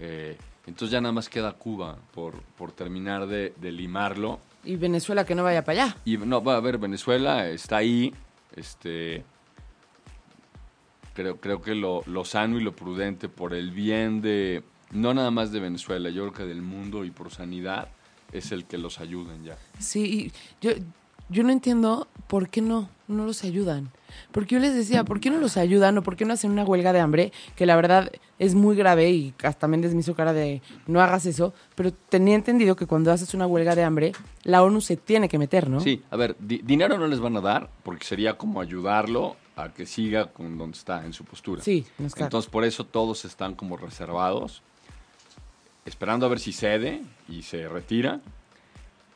[0.00, 0.36] Eh,
[0.68, 4.38] entonces ya nada más queda Cuba por, por terminar de, de limarlo.
[4.64, 5.96] Y Venezuela que no vaya para allá.
[6.04, 8.12] Y no, va a ver, Venezuela está ahí.
[8.54, 9.24] Este,
[11.14, 15.30] creo, creo que lo, lo sano y lo prudente por el bien de, no nada
[15.30, 17.88] más de Venezuela, yo creo que del mundo y por sanidad,
[18.30, 19.56] es el que los ayuden ya.
[19.78, 20.72] Sí, y yo,
[21.28, 23.90] yo no entiendo por qué no, no los ayudan.
[24.32, 26.64] Porque yo les decía, ¿por qué no los ayudan o por qué no hacen una
[26.64, 27.32] huelga de hambre?
[27.56, 31.24] Que la verdad es muy grave y hasta Méndez me hizo cara de no hagas
[31.26, 31.54] eso.
[31.74, 34.12] Pero tenía entendido que cuando haces una huelga de hambre,
[34.44, 35.80] la ONU se tiene que meter, ¿no?
[35.80, 39.72] Sí, a ver, di- dinero no les van a dar porque sería como ayudarlo a
[39.72, 41.62] que siga con donde está en su postura.
[41.62, 42.16] Sí, nos.
[42.18, 44.62] Entonces por eso todos están como reservados,
[45.84, 48.20] esperando a ver si cede y se retira.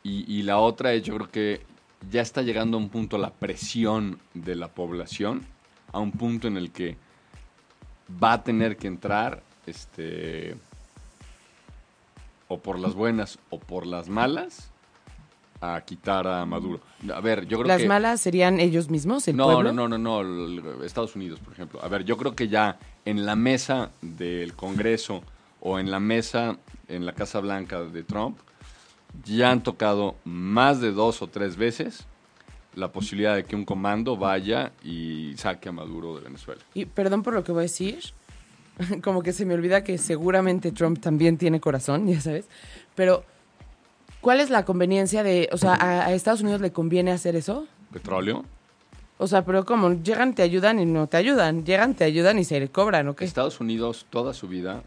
[0.02, 1.62] Y, y la otra es, yo creo que
[2.10, 5.46] ya está llegando a un punto la presión de la población,
[5.92, 6.96] a un punto en el que
[8.22, 10.56] va a tener que entrar, este,
[12.48, 14.70] o por las buenas o por las malas,
[15.60, 16.80] a quitar a Maduro.
[17.14, 17.88] A ver, yo creo Las que...
[17.88, 19.72] malas serían ellos mismos, el No, pueblo.
[19.72, 21.80] no, no, no, no, Estados Unidos, por ejemplo.
[21.84, 25.22] A ver, yo creo que ya en la mesa del Congreso
[25.60, 26.56] o en la mesa
[26.88, 28.38] en la Casa Blanca de Trump,
[29.24, 32.06] ya han tocado más de dos o tres veces
[32.74, 36.62] la posibilidad de que un comando vaya y saque a Maduro de Venezuela.
[36.74, 38.00] Y perdón por lo que voy a decir,
[39.02, 42.46] como que se me olvida que seguramente Trump también tiene corazón, ya sabes,
[42.94, 43.24] pero
[44.20, 47.66] ¿cuál es la conveniencia de, o sea, a, a Estados Unidos le conviene hacer eso?
[47.92, 48.44] ¿Petróleo?
[49.18, 52.44] O sea, pero como llegan, te ayudan y no te ayudan, llegan, te ayudan y
[52.44, 53.24] se le cobran, ¿o qué?
[53.24, 54.82] Estados Unidos toda su vida,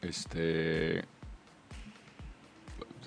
[0.00, 1.04] este,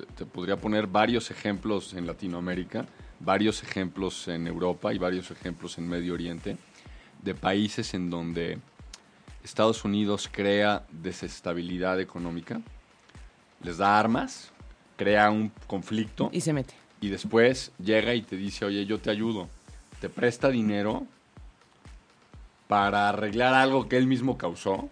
[0.06, 2.86] te, te podría poner varios ejemplos en Latinoamérica,
[3.20, 6.58] varios ejemplos en Europa y varios ejemplos en Medio Oriente,
[7.22, 8.60] de países en donde
[9.44, 12.62] Estados Unidos crea desestabilidad económica,
[13.62, 14.52] les da armas,
[14.98, 16.74] crea un conflicto Y se mete.
[17.02, 19.50] y después llega y te dice, oye, yo te ayudo,
[20.00, 21.06] te presta dinero
[22.68, 24.90] para arreglar algo que él mismo causó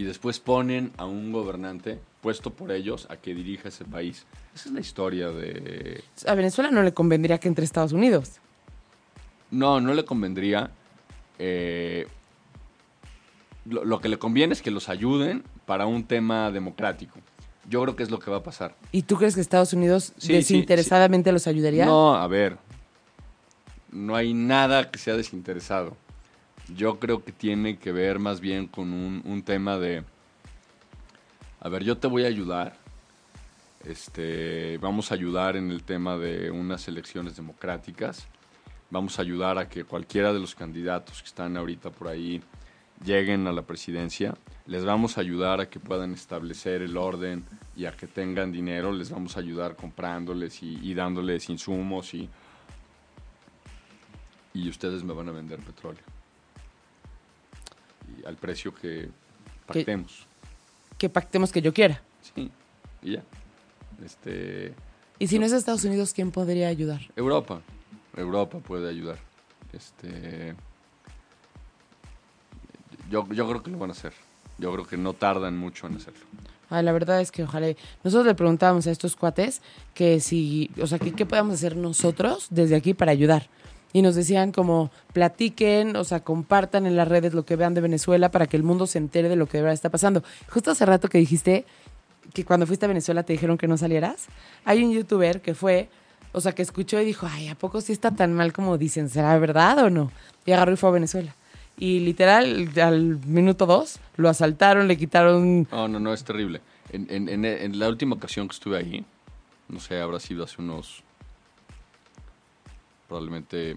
[0.00, 4.24] y después ponen a un gobernante puesto por ellos a que dirija ese país.
[4.54, 6.02] Esa es la historia de...
[6.26, 8.38] A Venezuela no le convendría que entre Estados Unidos.
[9.50, 10.70] No, no le convendría.
[11.38, 12.06] eh,
[13.66, 17.18] lo, lo que le conviene es que los ayuden para un tema democrático.
[17.68, 18.74] Yo creo que es lo que va a pasar.
[18.92, 21.84] ¿Y tú crees que Estados Unidos Sí, sí, desinteresadamente los ayudaría?
[21.84, 22.56] No, a ver.
[23.92, 25.94] No hay nada que sea desinteresado.
[26.76, 30.04] Yo creo que tiene que ver más bien con un, un tema de.
[31.60, 32.76] A ver, yo te voy a ayudar.
[33.84, 38.26] Este, vamos a ayudar en el tema de unas elecciones democráticas.
[38.90, 42.42] Vamos a ayudar a que cualquiera de los candidatos que están ahorita por ahí
[43.04, 44.34] lleguen a la presidencia.
[44.66, 47.44] Les vamos a ayudar a que puedan establecer el orden
[47.76, 48.92] y a que tengan dinero.
[48.92, 52.28] Les vamos a ayudar comprándoles y, y dándoles insumos y,
[54.52, 56.19] y ustedes me van a vender petróleo.
[58.18, 59.08] Y al precio que
[59.66, 60.26] pactemos.
[60.98, 62.02] Que pactemos que yo quiera.
[62.34, 62.50] Sí,
[63.02, 63.22] y ya.
[64.04, 64.74] Este,
[65.18, 67.00] Y si no es Estados Unidos, ¿quién podría ayudar?
[67.16, 67.60] Europa.
[68.16, 69.18] Europa puede ayudar.
[69.72, 70.54] Este,
[73.10, 74.12] yo, yo creo que lo van a hacer.
[74.58, 76.20] Yo creo que no tardan mucho en hacerlo.
[76.68, 77.74] Ay, la verdad es que ojalá.
[78.04, 79.60] Nosotros le preguntábamos a estos cuates
[79.94, 83.48] que si, o sea, que qué podemos hacer nosotros desde aquí para ayudar.
[83.92, 87.80] Y nos decían como platiquen, o sea, compartan en las redes lo que vean de
[87.80, 90.22] Venezuela para que el mundo se entere de lo que de verdad está pasando.
[90.48, 91.64] Justo hace rato que dijiste
[92.32, 94.26] que cuando fuiste a Venezuela te dijeron que no salieras.
[94.64, 95.88] Hay un youtuber que fue,
[96.32, 99.08] o sea, que escuchó y dijo, ay, ¿a poco sí está tan mal como dicen?
[99.08, 100.12] ¿Será verdad o no?
[100.46, 101.34] Y agarró y fue a Venezuela.
[101.76, 106.60] Y literal, al minuto dos, lo asaltaron, le quitaron No, no, no, es terrible.
[106.92, 109.04] En, en- en- la última ocasión que estuve ahí,
[109.68, 111.02] no sé, habrá sido hace unos.
[113.10, 113.76] Probablemente.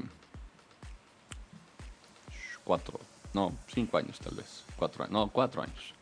[2.64, 3.00] cuatro.
[3.34, 4.64] No, cinco años tal vez.
[4.78, 5.12] Cuatro años.
[5.12, 5.94] No, cuatro años.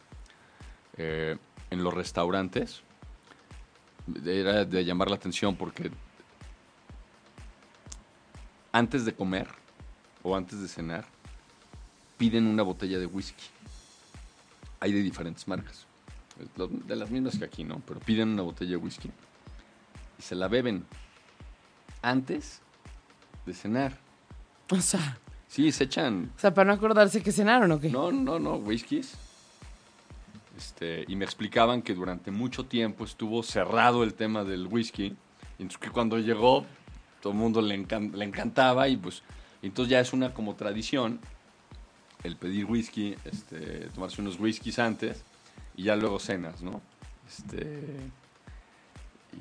[0.97, 1.37] Eh,
[1.69, 2.81] en los restaurantes.
[4.25, 5.89] Era de llamar la atención porque.
[8.73, 9.47] Antes de comer
[10.23, 11.05] o antes de cenar,
[12.17, 13.45] piden una botella de whisky
[14.81, 15.85] hay de diferentes marcas.
[16.87, 17.81] De las mismas que aquí, ¿no?
[17.85, 19.11] Pero piden una botella de whisky
[20.17, 20.85] y se la beben
[22.01, 22.61] antes
[23.45, 23.97] de cenar.
[24.69, 26.31] O sea, Sí, se echan.
[26.35, 27.89] o sea, para no acordarse que cenaron o qué.
[27.89, 29.13] No, no, no, whiskies.
[30.57, 35.15] Este, y me explicaban que durante mucho tiempo estuvo cerrado el tema del whisky.
[35.57, 36.65] Y entonces que cuando llegó,
[37.21, 39.23] todo el mundo le, encan- le encantaba y pues.
[39.61, 41.19] Entonces ya es una como tradición
[42.23, 45.23] el pedir whisky, este, tomarse unos whiskies antes
[45.75, 46.81] y ya luego cenas, ¿no?
[47.27, 47.79] Este,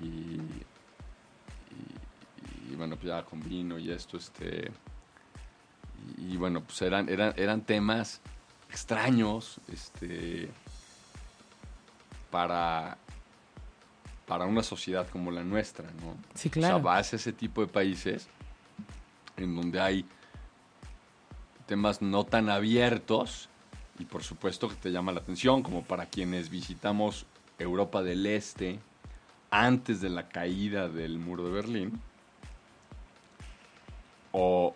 [0.02, 0.38] y,
[2.70, 4.70] y- bueno, pues ya con vino y esto, este,
[6.18, 8.20] y, y bueno, pues eran, eran, eran temas
[8.70, 10.48] extraños, este,
[12.30, 12.96] para,
[14.26, 16.16] para una sociedad como la nuestra, ¿no?
[16.34, 16.76] Sí, O claro.
[16.76, 18.28] sea, vas a ese tipo de países
[19.36, 20.04] en donde hay
[21.66, 23.48] temas no tan abiertos
[23.98, 27.26] y por supuesto que te llama la atención, como para quienes visitamos
[27.58, 28.78] Europa del Este
[29.50, 32.00] antes de la caída del muro de Berlín,
[34.32, 34.74] o,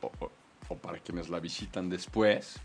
[0.00, 0.30] o-
[0.68, 2.58] o- para quienes la visitan después,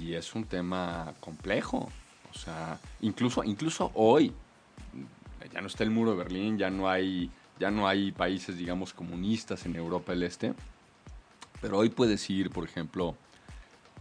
[0.00, 1.88] y es un tema complejo.
[2.34, 4.32] O sea, incluso, incluso hoy,
[5.52, 8.92] ya no está el muro de Berlín, ya no hay, ya no hay países, digamos,
[8.92, 10.54] comunistas en Europa del Este.
[11.60, 13.14] Pero hoy puedes ir, por ejemplo,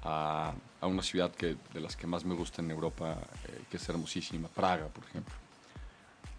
[0.04, 3.78] a, a una ciudad que, de las que más me gusta en Europa, eh, que
[3.78, 5.36] es hermosísima, Praga, por ejemplo.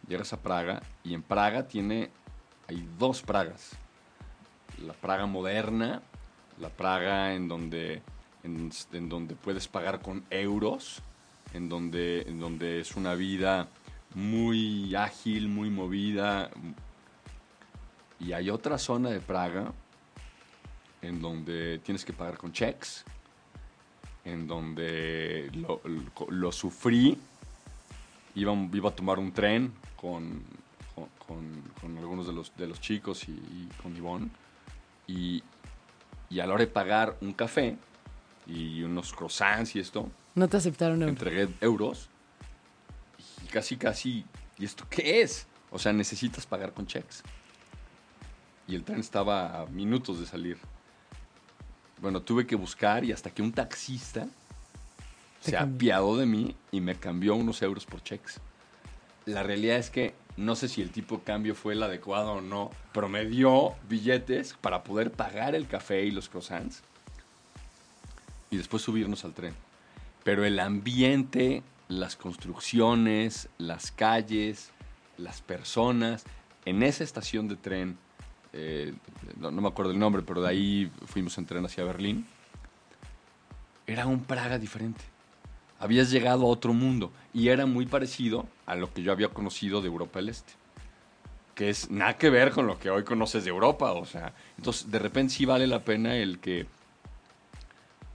[0.09, 2.11] Llegas a Praga y en Praga tiene,
[2.69, 3.71] hay dos Pragas.
[4.83, 6.03] La Praga moderna,
[6.59, 8.03] la Praga en donde,
[8.43, 11.01] en, donde puedes pagar con euros,
[11.53, 13.69] en donde, en donde es una vida
[14.15, 16.51] muy ágil, muy movida.
[18.21, 19.73] Y hay otra zona de Praga
[21.03, 23.05] en donde tienes que pagar con checks,
[24.25, 27.19] en donde lo, lo- lo sufrí.
[28.37, 30.43] Iba, iba a tomar un tren con-
[31.81, 34.29] con algunos de los, de los chicos y, y con Ivonne.
[35.07, 35.43] Y,
[36.31, 37.77] y a la hora de pagar un café
[38.47, 41.09] y unos croissants y esto, No te aceptaron euros.
[41.11, 42.09] entregué euros
[43.45, 44.25] y casi, casi,
[44.59, 45.47] ¿y esto qué es?
[45.71, 47.23] O sea, necesitas pagar con checks.
[48.67, 50.57] Y el tren estaba a minutos de salir.
[52.01, 54.27] Bueno, tuve que buscar y hasta que un taxista
[55.41, 55.77] se cambió.
[55.77, 58.41] apiadó de mí y me cambió unos euros por checks.
[59.27, 62.41] La realidad es que no sé si el tipo de cambio fue el adecuado o
[62.41, 63.09] no, pero
[63.89, 66.83] billetes para poder pagar el café y los croissants
[68.51, 69.55] y después subirnos al tren.
[70.23, 74.71] Pero el ambiente, las construcciones, las calles,
[75.19, 76.25] las personas,
[76.65, 77.99] en esa estación de tren,
[78.53, 78.95] eh,
[79.39, 82.27] no, no me acuerdo el nombre, pero de ahí fuimos en tren hacia Berlín,
[83.87, 85.14] era un Praga diferente.
[85.81, 89.81] Habías llegado a otro mundo y era muy parecido a lo que yo había conocido
[89.81, 90.53] de Europa del Este.
[91.55, 94.33] Que es nada que ver con lo que hoy conoces de Europa, o sea.
[94.57, 96.67] Entonces, de repente sí vale la pena el que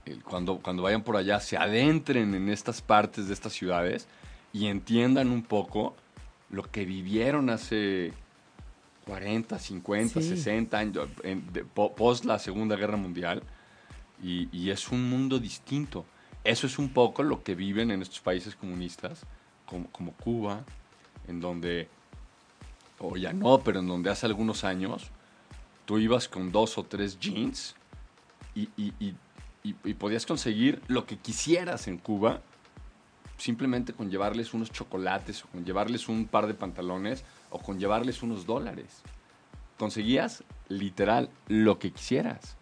[0.06, 4.08] el- cuando, cuando vayan por allá se adentren en estas partes de estas ciudades
[4.52, 5.94] y entiendan un poco
[6.50, 8.12] lo que vivieron hace
[9.06, 10.28] 40, 50, Sí.
[10.30, 13.42] 60 años, en- de- po- post la Segunda Guerra Mundial,
[14.22, 16.04] y, y es un mundo distinto.
[16.44, 19.26] Eso es un poco lo que viven en estos países comunistas,
[19.66, 20.64] como, Cuba,
[21.28, 21.88] en donde,
[22.98, 25.10] o ya no, pero en donde hace algunos años
[25.84, 27.74] tú ibas con dos o tres jeans
[28.54, 28.68] y-
[29.62, 32.40] y podías conseguir lo que quisieras en Cuba
[33.36, 38.22] simplemente con llevarles unos chocolates o con llevarles un par de pantalones o con llevarles
[38.22, 39.02] unos dólares.
[39.78, 42.56] Conseguías literal lo que quisieras.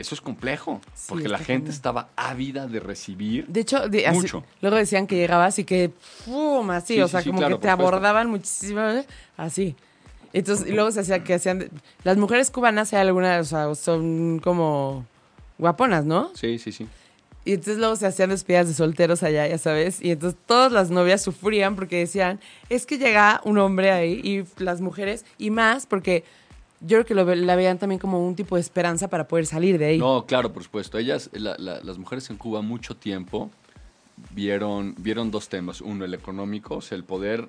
[0.00, 3.46] Eso es complejo, Sí, porque la gente estaba ávida de recibir.
[3.46, 4.44] De hecho, de- así- Mucho.
[4.60, 5.90] luego decían que llegabas y que
[6.24, 6.70] ¡pum!
[6.70, 9.04] así, Sí, o sí, sea, como claro, que te abordaban muchísimo, ¿eh?
[9.36, 9.76] así.
[10.32, 11.68] Entonces, y luego se hacía que hacían
[12.04, 15.04] las mujeres cubanas hay algunas, o sea, son como
[15.58, 16.30] guaponas, ¿no?
[16.34, 16.86] Sí, sí, sí.
[17.44, 20.00] Y entonces luego se hacían despedidas de solteros allá, ya sabes.
[20.02, 22.38] Y entonces todas las novias sufrían porque decían,
[22.68, 26.22] es que llega un hombre ahí y las mujeres, y más porque
[26.80, 29.84] yo creo que la veían también como un tipo de esperanza para poder salir de
[29.86, 29.98] ahí.
[29.98, 30.98] No, claro, por supuesto.
[30.98, 33.50] Ellas, la- la- las mujeres en Cuba mucho tiempo
[34.34, 35.80] vieron, vieron dos temas.
[35.80, 37.48] Uno, el económico, o sea, el poder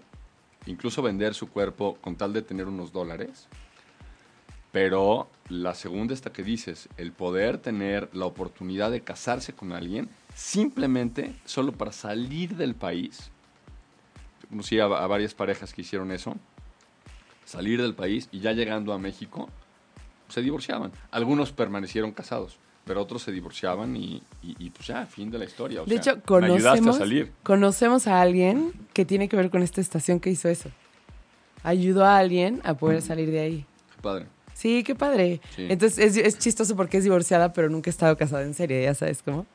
[0.65, 3.47] incluso vender su cuerpo con tal de tener unos dólares.
[4.71, 10.07] Pero la segunda, esta que dices, el poder tener la oportunidad de casarse con alguien
[10.33, 13.29] simplemente solo para salir del país.
[14.49, 16.35] Conocí a, a varias parejas que hicieron eso.
[17.45, 19.49] Salir del país y ya llegando a México,
[20.29, 20.91] se divorciaban.
[21.11, 25.45] Algunos permanecieron casados, pero otros se divorciaban y, y- y, pues ya, fin de la
[25.45, 25.81] historia.
[25.81, 27.31] O de sea, hecho, ayudaste a conocemos, salir.
[27.43, 30.69] conocemos a alguien que tiene que ver con esta estación que hizo eso.
[31.63, 33.65] Ayudó a alguien a poder salir de ahí.
[33.95, 34.25] Qué padre.
[34.53, 35.41] Sí, qué padre.
[35.55, 35.67] Sí.
[35.69, 38.93] Entonces es, es chistoso porque es divorciada, pero nunca ha estado casada en serio, ya
[38.93, 39.45] sabes cómo.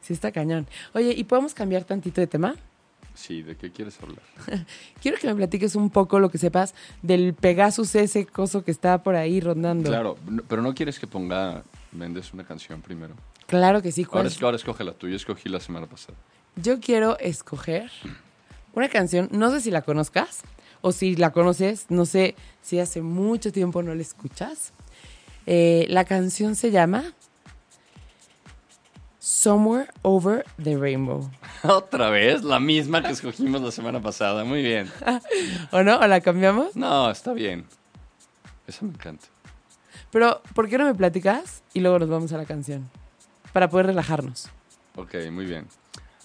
[0.00, 0.66] Sí, está cañón.
[0.94, 2.54] Oye, ¿y podemos cambiar tantito de tema?
[3.16, 4.20] Sí, ¿de qué quieres hablar?
[5.02, 9.02] Quiero que me platiques un poco lo que sepas del Pegasus, ese coso que está
[9.02, 9.88] por ahí rondando.
[9.90, 13.14] Claro, no- pero no quieres que ponga Méndez una canción primero.
[13.46, 14.04] Claro que sí.
[14.04, 14.36] ¿cuál Ahora, es?
[14.36, 16.18] es- ahora escoge la tuya, escogí la semana pasada.
[16.56, 17.90] Yo quiero escoger
[18.74, 20.42] una canción, no sé si la conozcas
[20.82, 24.72] o si la conoces, no sé si hace mucho tiempo no la escuchas.
[25.46, 27.04] Eh, la canción se llama
[29.26, 31.28] Somewhere Over the Rainbow.
[31.64, 34.44] Otra vez, la misma que escogimos la semana pasada.
[34.44, 34.88] Muy bien.
[35.72, 35.98] ¿O no?
[35.98, 36.76] ¿O la cambiamos?
[36.76, 37.64] No, está bien.
[38.68, 39.26] Esa me encanta.
[40.12, 41.64] Pero, ¿por qué no me platicas?
[41.74, 42.88] Y luego nos vamos a la canción.
[43.52, 44.48] Para poder relajarnos.
[44.94, 45.66] Ok, muy bien.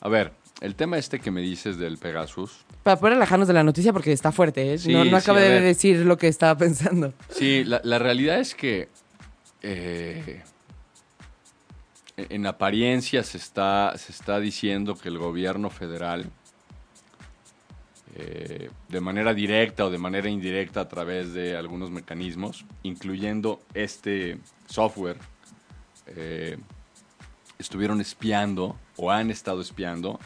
[0.01, 2.51] A ver, el tema este que me dices del Pegasus.
[2.83, 4.77] Para poder relajarnos de la noticia porque está fuerte, ¿eh?
[4.77, 5.63] Sí, no no sí, acabé a de ver.
[5.63, 7.13] decir lo que estaba pensando.
[7.29, 8.89] Sí, la, la realidad es que
[9.63, 10.43] eh,
[12.29, 16.29] en apariencia se está, se está diciendo que el gobierno federal,
[18.15, 24.39] eh, de manera directa o de manera indirecta a través de algunos mecanismos, incluyendo este
[24.67, 25.17] software,
[26.07, 26.57] eh,
[27.57, 30.19] estuvieron espiando o han estado espiando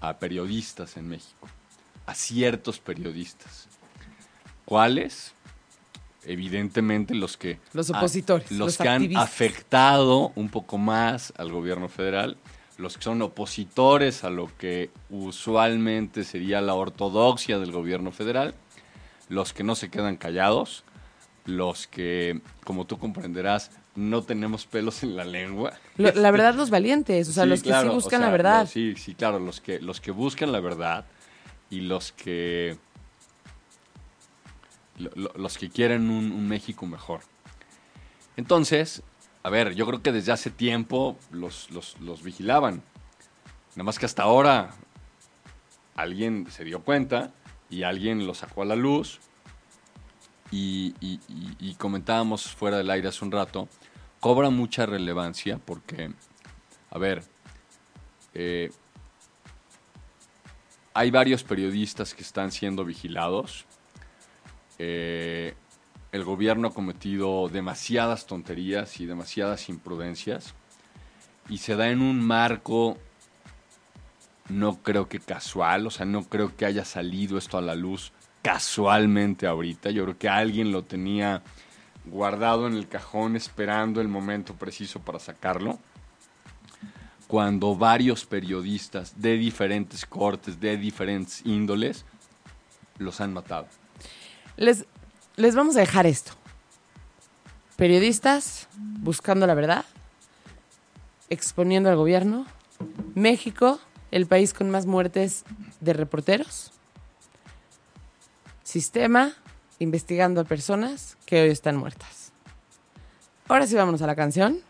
[0.00, 1.48] a periodistas en México,
[2.06, 3.68] a ciertos periodistas.
[4.64, 5.35] ¿Cuáles?
[6.26, 7.58] Evidentemente los que...
[7.72, 12.36] Los opositores, los, los que han afectado un poco más al gobierno federal,
[12.78, 18.54] los que son opositores a lo que usualmente sería la ortodoxia del gobierno federal,
[19.28, 20.84] los que no se quedan callados,
[21.44, 25.72] los que, como tú comprenderás, no tenemos pelos en la lengua.
[25.96, 28.26] Lo- la verdad, los valientes, o sea, Sí, los que claro, sí o buscan sea,
[28.26, 28.68] la verdad.
[28.70, 31.06] sí, sí, claro, los que, los que buscan la verdad
[31.70, 32.76] y los que
[34.98, 37.20] lo- lo- los que quieren un, México mejor.
[38.36, 39.02] Entonces,
[39.42, 42.82] a ver, yo creo que desde hace tiempo los, los- vigilaban.
[43.74, 44.70] Nada más que hasta ahora
[45.94, 47.32] alguien se dio cuenta
[47.70, 49.20] y alguien lo sacó a la luz.
[50.50, 53.68] Y comentábamos fuera del aire hace un rato,
[54.20, 56.12] cobra mucha relevancia porque,
[56.90, 57.22] a ver,
[58.34, 58.70] eh,
[60.94, 63.66] hay varios periodistas que están siendo vigilados.
[64.78, 65.54] Eh,
[66.12, 70.54] el gobierno ha cometido demasiadas tonterías y demasiadas imprudencias.
[71.48, 72.98] Y se da en un marco,
[74.48, 78.12] no creo que casual, o sea, no creo que haya salido esto a la luz
[78.42, 79.90] casualmente ahorita.
[79.90, 81.42] Yo creo que alguien lo tenía
[82.04, 85.78] guardado en el cajón esperando el momento preciso para sacarlo
[87.26, 92.04] cuando varios periodistas de diferentes cortes, de diferentes índoles,
[92.98, 93.66] los han matado.
[94.56, 94.84] Les,
[95.36, 96.32] les vamos a dejar esto.
[97.76, 99.84] Periodistas buscando la verdad,
[101.28, 102.46] exponiendo al gobierno.
[103.14, 103.78] México,
[104.10, 105.44] el país con más muertes
[105.80, 106.72] de reporteros.
[108.64, 109.34] Sistema,
[109.78, 112.32] investigando a personas que hoy están muertas.
[113.48, 114.60] Ahora sí vámonos a la canción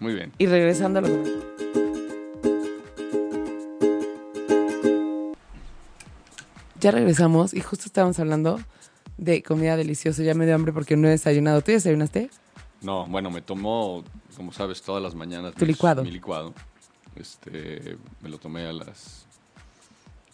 [0.00, 0.32] Muy bien.
[0.38, 1.10] y regresando a los...
[6.80, 8.60] Ya regresamos y justo estábamos hablando
[9.16, 10.22] de comida deliciosa.
[10.22, 11.62] Ya me dio hambre porque no he desayunado.
[11.62, 12.30] ¿Tú desayunaste?
[12.82, 14.04] No, bueno, me tomó,
[14.36, 15.54] como sabes, todas las mañanas.
[15.54, 16.02] Tu licuado.
[16.02, 16.52] Mi licuado.
[17.16, 19.26] Este, me lo tomé a las,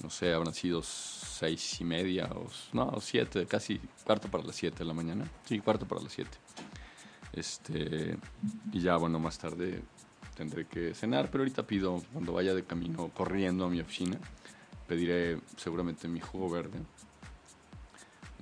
[0.02, 4.78] no sé, habrán sido seis y media o, no, siete, casi cuarto para las siete
[4.78, 5.30] de la mañana.
[5.44, 6.38] Sí, cuarto para las siete.
[7.32, 8.16] Este,
[8.72, 9.82] y ya, bueno, más tarde
[10.36, 14.18] tendré que cenar, pero ahorita pido, cuando vaya de camino corriendo a mi oficina,
[14.88, 16.78] pediré seguramente mi jugo verde,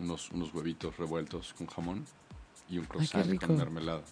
[0.00, 2.04] unos, unos huevitos revueltos con jamón
[2.68, 4.02] y un croissant con mermelada.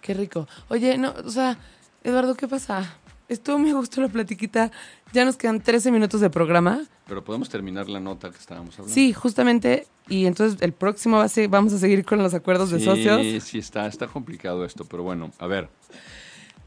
[0.00, 0.46] Qué rico.
[0.68, 1.58] Oye, no, o sea,
[2.02, 2.98] Eduardo, ¿qué pasa?
[3.28, 4.70] Estuvo muy a gusto la platiquita.
[5.14, 6.82] Ya nos quedan 13 minutos de programa.
[7.06, 8.92] Pero podemos terminar la nota que estábamos hablando.
[8.94, 9.86] Sí, justamente.
[10.08, 12.84] Y entonces el próximo va a ser- vamos a seguir con los acuerdos de Sí,
[12.84, 13.42] socios.
[13.44, 15.70] Sí, está, está complicado esto, pero bueno, a ver.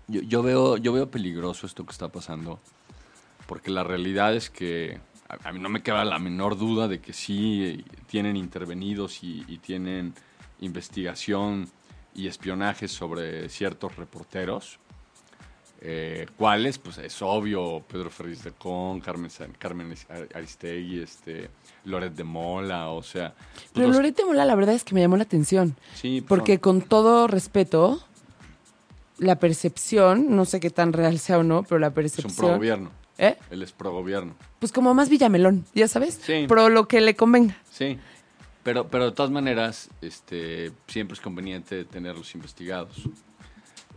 [0.07, 2.59] Yo, yo veo, yo veo peligroso esto que está pasando,
[3.45, 4.99] porque la realidad es que
[5.29, 9.23] a, a mí no me queda la menor duda de que sí eh, tienen intervenidos
[9.23, 10.13] y, y tienen
[10.61, 11.69] investigación
[12.15, 14.79] y espionaje sobre ciertos reporteros.
[15.79, 16.79] Eh, ¿Cuáles?
[16.79, 19.93] Pues es obvio, Pedro Ferriz de Con, Carmen, Carmen
[20.33, 21.51] Aristegui, este,
[21.85, 23.35] Loret de Mola, o sea...
[23.53, 25.75] pues Pero los- Lorete Mola, la verdad es que me llamó la atención.
[25.93, 28.01] sí, pues, Porque con todo respeto,
[29.19, 32.33] la percepción, no sé qué tan real sea o no, pero la es un percepción.
[32.35, 32.91] pro gobierno.
[33.17, 33.37] ¿Eh?
[33.49, 34.35] Él es pro gobierno.
[34.59, 36.19] Pues como más Villamelón, ya sabes.
[36.21, 36.45] Sí.
[36.47, 37.57] Pro lo que le convenga.
[37.71, 37.97] Sí.
[38.63, 43.03] Pero, pero de todas maneras, este, siempre es conveniente tenerlos investigados.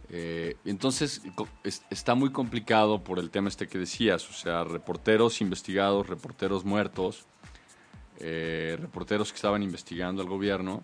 [0.08, 1.22] Eh, entonces,
[1.64, 6.64] es- está muy complicado por el tema este que decías, o sea, reporteros investigados, reporteros
[6.64, 7.26] muertos,
[8.18, 10.82] eh, reporteros que estaban investigando al gobierno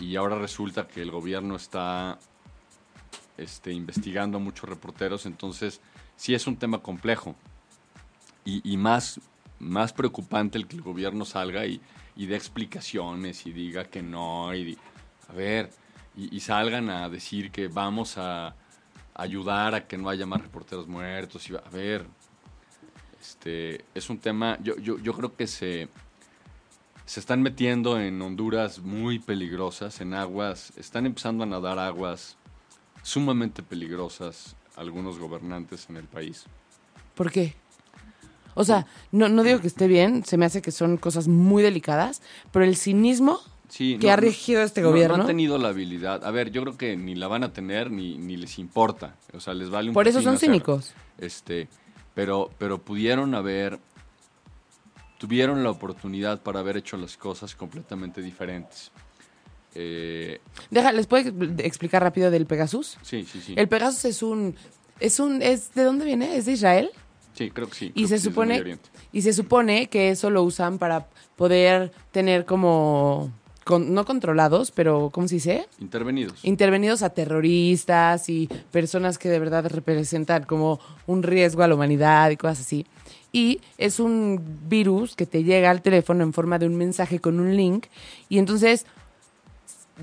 [0.00, 2.18] y ahora resulta que el gobierno está
[3.36, 5.80] este, investigando a muchos reporteros, entonces
[6.16, 7.34] sí es un tema complejo
[8.44, 9.20] y, más,
[9.58, 11.80] más preocupante el que el gobierno salga y,
[12.16, 14.76] y dé explicaciones y diga que no, y
[15.28, 15.70] a ver,
[16.16, 18.54] y, y salgan a decir que vamos a
[19.14, 22.06] ayudar a que no haya más reporteros muertos, y a ver,
[23.20, 25.88] este, es un tema, yo, yo, yo creo que se,
[27.04, 32.36] se están metiendo en Honduras muy peligrosas, en aguas, están empezando a nadar aguas
[33.02, 36.46] sumamente peligrosas algunos gobernantes en el país.
[37.14, 37.54] ¿Por qué?
[38.54, 41.62] O sea, no, no digo que esté bien, se me hace que son cosas muy
[41.62, 42.20] delicadas,
[42.52, 45.16] pero el cinismo Sí, que ha regido este no- gobierno.
[45.16, 46.24] No, han tenido la habilidad.
[46.26, 49.16] A ver, yo creo que ni la van a tener ni, ni les importa.
[49.32, 50.92] O sea, les vale un Por eso son hacer- cínicos.
[51.16, 51.68] Este,
[52.14, 53.78] pero, pero pudieron haber,
[55.18, 58.90] tuvieron la oportunidad para haber hecho las cosas completamente diferentes.
[59.74, 60.40] Eh,
[60.70, 62.98] Deja, ¿les puedo explicar rápido del Pegasus?
[63.02, 63.54] sí, sí, sí.
[63.56, 64.54] El Pegasus es un,
[65.00, 66.36] es un, es ¿de dónde viene?
[66.36, 66.90] ¿Es de Israel?
[67.34, 67.92] Sí, creo que sí.
[67.94, 68.78] Y se supone
[69.12, 71.06] y se supone que eso lo usan para
[71.36, 73.30] poder tener como
[73.64, 75.66] con- no controlados, pero ¿cómo se dice?
[75.80, 76.44] Intervenidos.
[76.44, 82.30] Intervenidos a terroristas y personas que de verdad representan como un riesgo a la humanidad
[82.30, 82.86] y cosas así.
[83.32, 87.40] Y es un virus que te llega al teléfono en forma de un mensaje con
[87.40, 87.86] un link
[88.28, 88.84] y entonces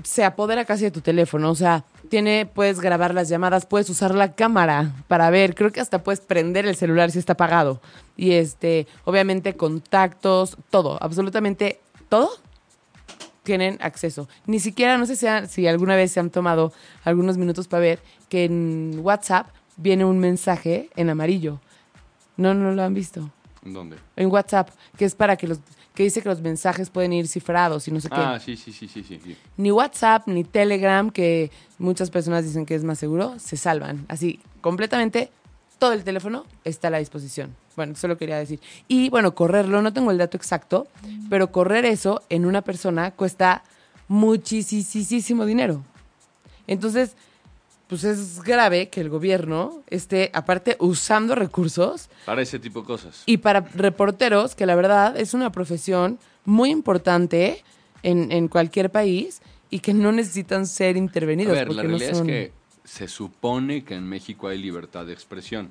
[0.02, 4.14] se apodera casi de tu teléfono, o sea, tiene, puedes grabar las llamadas, puedes usar
[4.14, 7.80] la cámara para ver, creo que hasta puedes prender el celular si está apagado.
[8.16, 11.80] Y este, obviamente contactos, todo, absolutamente
[12.10, 12.28] todo
[13.42, 14.28] tienen acceso.
[14.46, 16.72] Ni siquiera, no sé si, ha- si alguna vez se han tomado
[17.04, 17.98] algunos minutos para ver
[18.28, 21.60] que en WhatsApp viene un mensaje en amarillo.
[22.36, 23.30] No, no lo han visto.
[23.64, 23.96] ¿En dónde?
[24.16, 25.58] En WhatsApp, que es para que los,
[25.94, 28.72] que dice que los mensajes pueden ir cifrados y no sé qué Ah, sí, sí,
[28.72, 29.36] sí, sí, sí.
[29.56, 34.04] ni WhatsApp ni Telegram, que muchas personas dicen que es más seguro, se salvan.
[34.08, 35.30] Así, completamente
[35.78, 37.56] todo el teléfono está a la disposición.
[37.74, 38.60] Bueno, solo quería decir.
[38.86, 40.86] Y bueno, correrlo, no tengo el dato exacto,
[41.30, 43.62] pero correr eso en una persona cuesta
[44.08, 45.82] muchísimo dinero.
[46.66, 47.16] Entonces,
[47.90, 53.24] pues es grave que el gobierno esté, aparte, usando recursos Para ese tipo de cosas.
[53.26, 57.62] y para reporteros, que la verdad es una profesión muy importante
[58.02, 61.52] en, en cualquier país y que no necesitan ser A intervenidos.
[61.52, 62.52] ver, la no realidad son- es que
[62.84, 65.68] se supone que en México hay libertad de expresión.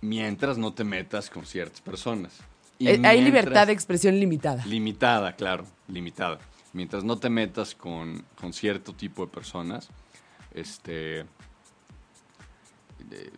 [0.00, 2.34] Mientras no te metas con ciertas personas.
[2.78, 4.64] Y Eh, Hay mientras- libertad de expresión limitada.
[4.66, 6.38] Limitada, claro, limitada.
[6.72, 9.88] Mientras no te metas con, con cierto tipo de personas,
[10.54, 11.24] este.
[13.08, 13.32] de-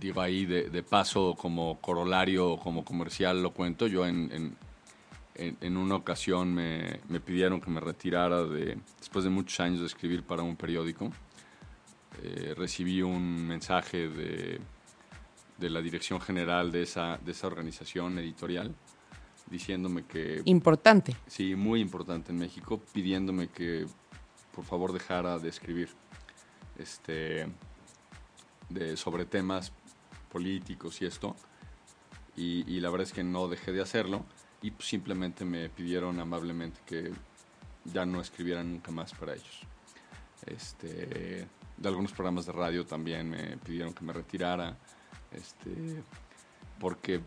[0.00, 3.86] digo ahí de, de paso como corolario, como comercial lo cuento.
[3.86, 4.56] Yo en, en,
[5.34, 9.80] en- en una ocasión me, me pidieron que me retirara de, después de muchos años
[9.80, 11.10] de escribir para un periódico.
[12.22, 14.58] Eh, recibí un mensaje de,
[15.58, 18.74] de la dirección general de esa, de esa organización editorial
[19.50, 21.14] diciéndome que Importante.
[21.26, 23.86] Sí, muy importante en México, pidiéndome que
[24.54, 25.90] por favor dejara de escribir
[26.78, 27.46] este,
[28.68, 29.72] de, sobre temas
[30.30, 31.36] políticos y esto.
[32.36, 34.24] Y, y la verdad es que no dejé de hacerlo
[34.62, 37.12] y pues, simplemente me pidieron amablemente que
[37.84, 39.60] ya no escribiera nunca más para ellos.
[40.46, 41.46] Este,
[41.76, 44.76] de algunos programas de radio también me pidieron que me retirara.
[45.32, 46.02] Este,
[46.78, 47.20] porque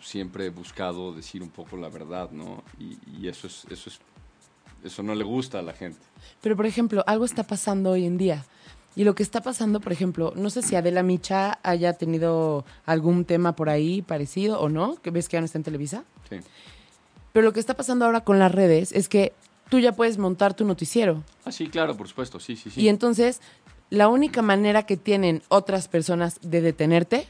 [0.00, 2.64] siempre he buscado decir un poco la verdad, ¿no?
[2.78, 4.00] Y, y eso es, eso es,
[4.84, 5.98] eso no le gusta a la gente.
[6.40, 8.44] Pero, por ejemplo, algo está pasando hoy en día.
[8.96, 13.24] Y lo que está pasando, por ejemplo, no sé si Adela Micha haya tenido algún
[13.24, 16.04] tema por ahí parecido o no, que ves que ya no está en Televisa.
[16.28, 16.38] Sí.
[17.32, 19.32] Pero lo que está pasando ahora con las redes es que
[19.68, 21.22] tú ya puedes montar tu noticiero.
[21.44, 22.80] Ah, sí, claro, por supuesto, sí, sí, sí.
[22.80, 23.40] Y entonces,
[23.90, 27.28] la única manera que tienen otras personas de detenerte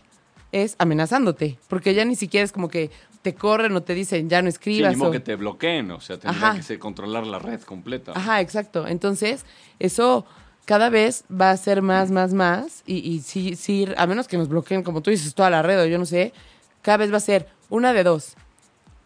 [0.53, 1.59] es amenazándote.
[1.68, 2.90] Porque ya ni siquiera es como que
[3.22, 4.90] te corren o te dicen, ya no Sí, escribas.
[4.92, 6.56] ni modo o- que te bloqueen, o sea, tendría Ajá.
[6.56, 8.12] que ser controlar la red completa.
[8.14, 8.86] Ajá, exacto.
[8.86, 9.44] Entonces,
[9.78, 10.24] eso
[10.64, 12.82] cada vez va a ser más, más, más.
[12.86, 15.80] Y, y sí, sí, a menos que nos bloqueen, como tú dices, toda la red
[15.82, 16.32] o yo no sé,
[16.82, 18.34] cada vez va a ser una de dos.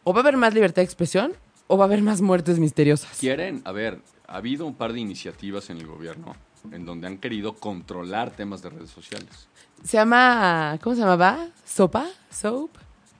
[0.05, 1.33] O va a haber más libertad de expresión
[1.67, 3.19] o va a haber más muertes misteriosas.
[3.19, 6.37] Quieren, a ver, ha habido un par de iniciativas en el gobierno
[6.73, 9.49] en donde han querido controlar temas de redes sociales.
[9.83, 11.49] Se llama, ¿cómo se llamaba?
[11.65, 12.07] ¿Sopa?
[12.31, 12.71] ¿Soap?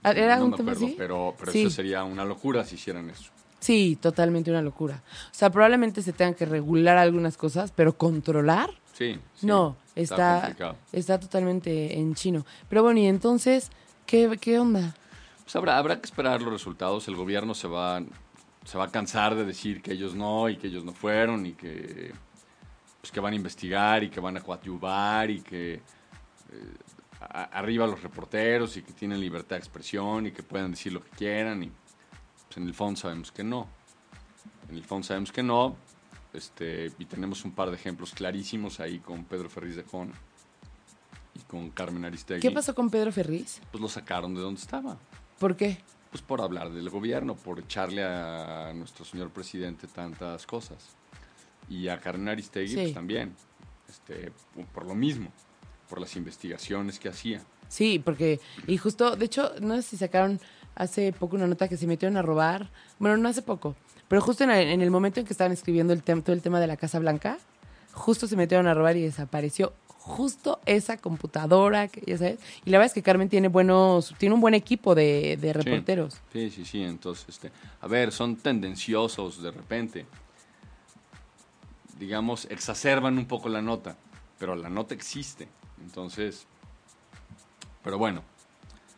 [0.07, 0.95] Ah, ¿Era no un me tema acuerdo, así?
[0.97, 1.61] pero, pero Sí.
[1.61, 3.31] eso sería una locura si hicieran eso.
[3.59, 5.01] Sí, totalmente una locura.
[5.31, 9.17] O sea, probablemente se tengan que regular algunas cosas, pero controlar, Sí.
[9.33, 10.55] sí, no, está,
[10.91, 12.45] está totalmente en chino.
[12.69, 13.71] Pero bueno, y entonces,
[14.05, 14.95] ¿qué, qué onda?
[15.43, 17.07] Pues habrá, habrá que esperar los resultados.
[17.07, 18.01] El gobierno se va,
[18.65, 21.53] se va a cansar de decir que ellos no y que ellos no fueron y
[21.53, 22.13] que,
[23.01, 25.81] pues, que van a investigar y que van a coadyuvar y que eh,
[27.29, 31.03] a- arriba los reporteros y que tienen libertad de expresión y que pueden decir lo
[31.03, 31.63] que quieran.
[31.63, 31.67] Y
[32.47, 33.67] pues, en el fondo sabemos que no.
[34.69, 35.75] En el fondo sabemos que no.
[36.33, 40.11] Este, y tenemos un par de ejemplos clarísimos ahí con Pedro Ferriz de Con
[41.33, 42.41] y con Carmen Aristegui.
[42.41, 43.61] ¿Qué pasó con Pedro Ferriz?
[43.71, 44.97] Pues lo sacaron de donde estaba.
[45.39, 45.77] ¿Por qué?
[46.11, 50.95] Pues por hablar del gobierno, por echarle a nuestro señor presidente tantas cosas.
[51.69, 52.75] Y a Carmen Aristegui Sí.
[52.75, 53.33] pues, también,
[53.89, 54.31] este,
[54.73, 55.31] por lo mismo,
[55.89, 57.41] por las investigaciones que hacía.
[57.67, 60.39] Sí, porque, y justo, de hecho, no sé si sacaron
[60.75, 62.69] hace poco una nota que se metieron a robar,
[62.99, 63.75] bueno, no hace poco,
[64.07, 66.59] pero justo en el, en el momento en que estaban escribiendo el todo el tema
[66.59, 67.37] de la Casa Blanca,
[67.93, 69.73] justo se metieron a robar y desapareció
[70.05, 74.35] justo esa computadora, que ya sabes, y la verdad es que Carmen tiene buenos, tiene
[74.35, 76.21] un buen equipo de, de reporteros.
[76.31, 76.83] Sí, sí, sí.
[76.83, 80.05] Entonces, este, a ver, son tendenciosos de repente.
[81.97, 83.97] Digamos, exacerban un poco la nota,
[84.37, 85.47] pero la nota existe.
[85.85, 86.45] Entonces,
[87.83, 88.21] pero bueno,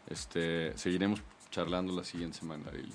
[0.10, 1.22] este, seguiremos
[1.52, 2.94] charlando la siguiente semana, Lili.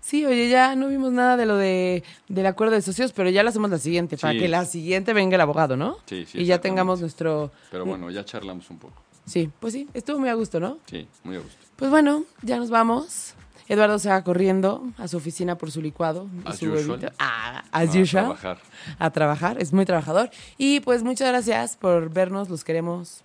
[0.00, 3.42] Sí, oye, ya no vimos nada de lo de, del acuerdo de socios, pero ya
[3.42, 4.38] lo hacemos la siguiente, para Sí.
[4.38, 5.98] que la siguiente venga el abogado, ¿no?
[6.06, 7.50] Sí, sí, Y ya tengamos nuestro...
[7.70, 8.94] Pero bueno, ya charlamos un poco.
[9.26, 10.78] Sí, pues sí, estuvo muy a gusto, ¿no?
[10.86, 11.56] Sí, muy a gusto.
[11.76, 13.34] Pues bueno, ya nos vamos.
[13.70, 16.90] Eduardo se va corriendo a su oficina por su licuado y As su usual.
[16.90, 17.12] huevito.
[17.20, 18.24] Ah, as A usual.
[18.24, 18.58] trabajar.
[18.98, 20.28] A trabajar, es muy trabajador.
[20.58, 23.22] Y pues muchas gracias por vernos, los queremos.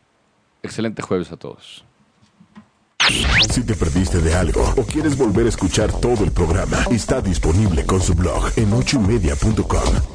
[0.61, 1.83] Excelente jueves a todos.
[3.51, 7.83] Si te perdiste de algo o quieres volver a escuchar todo el programa, está disponible
[7.85, 10.14] con su blog en ochoymedia.com.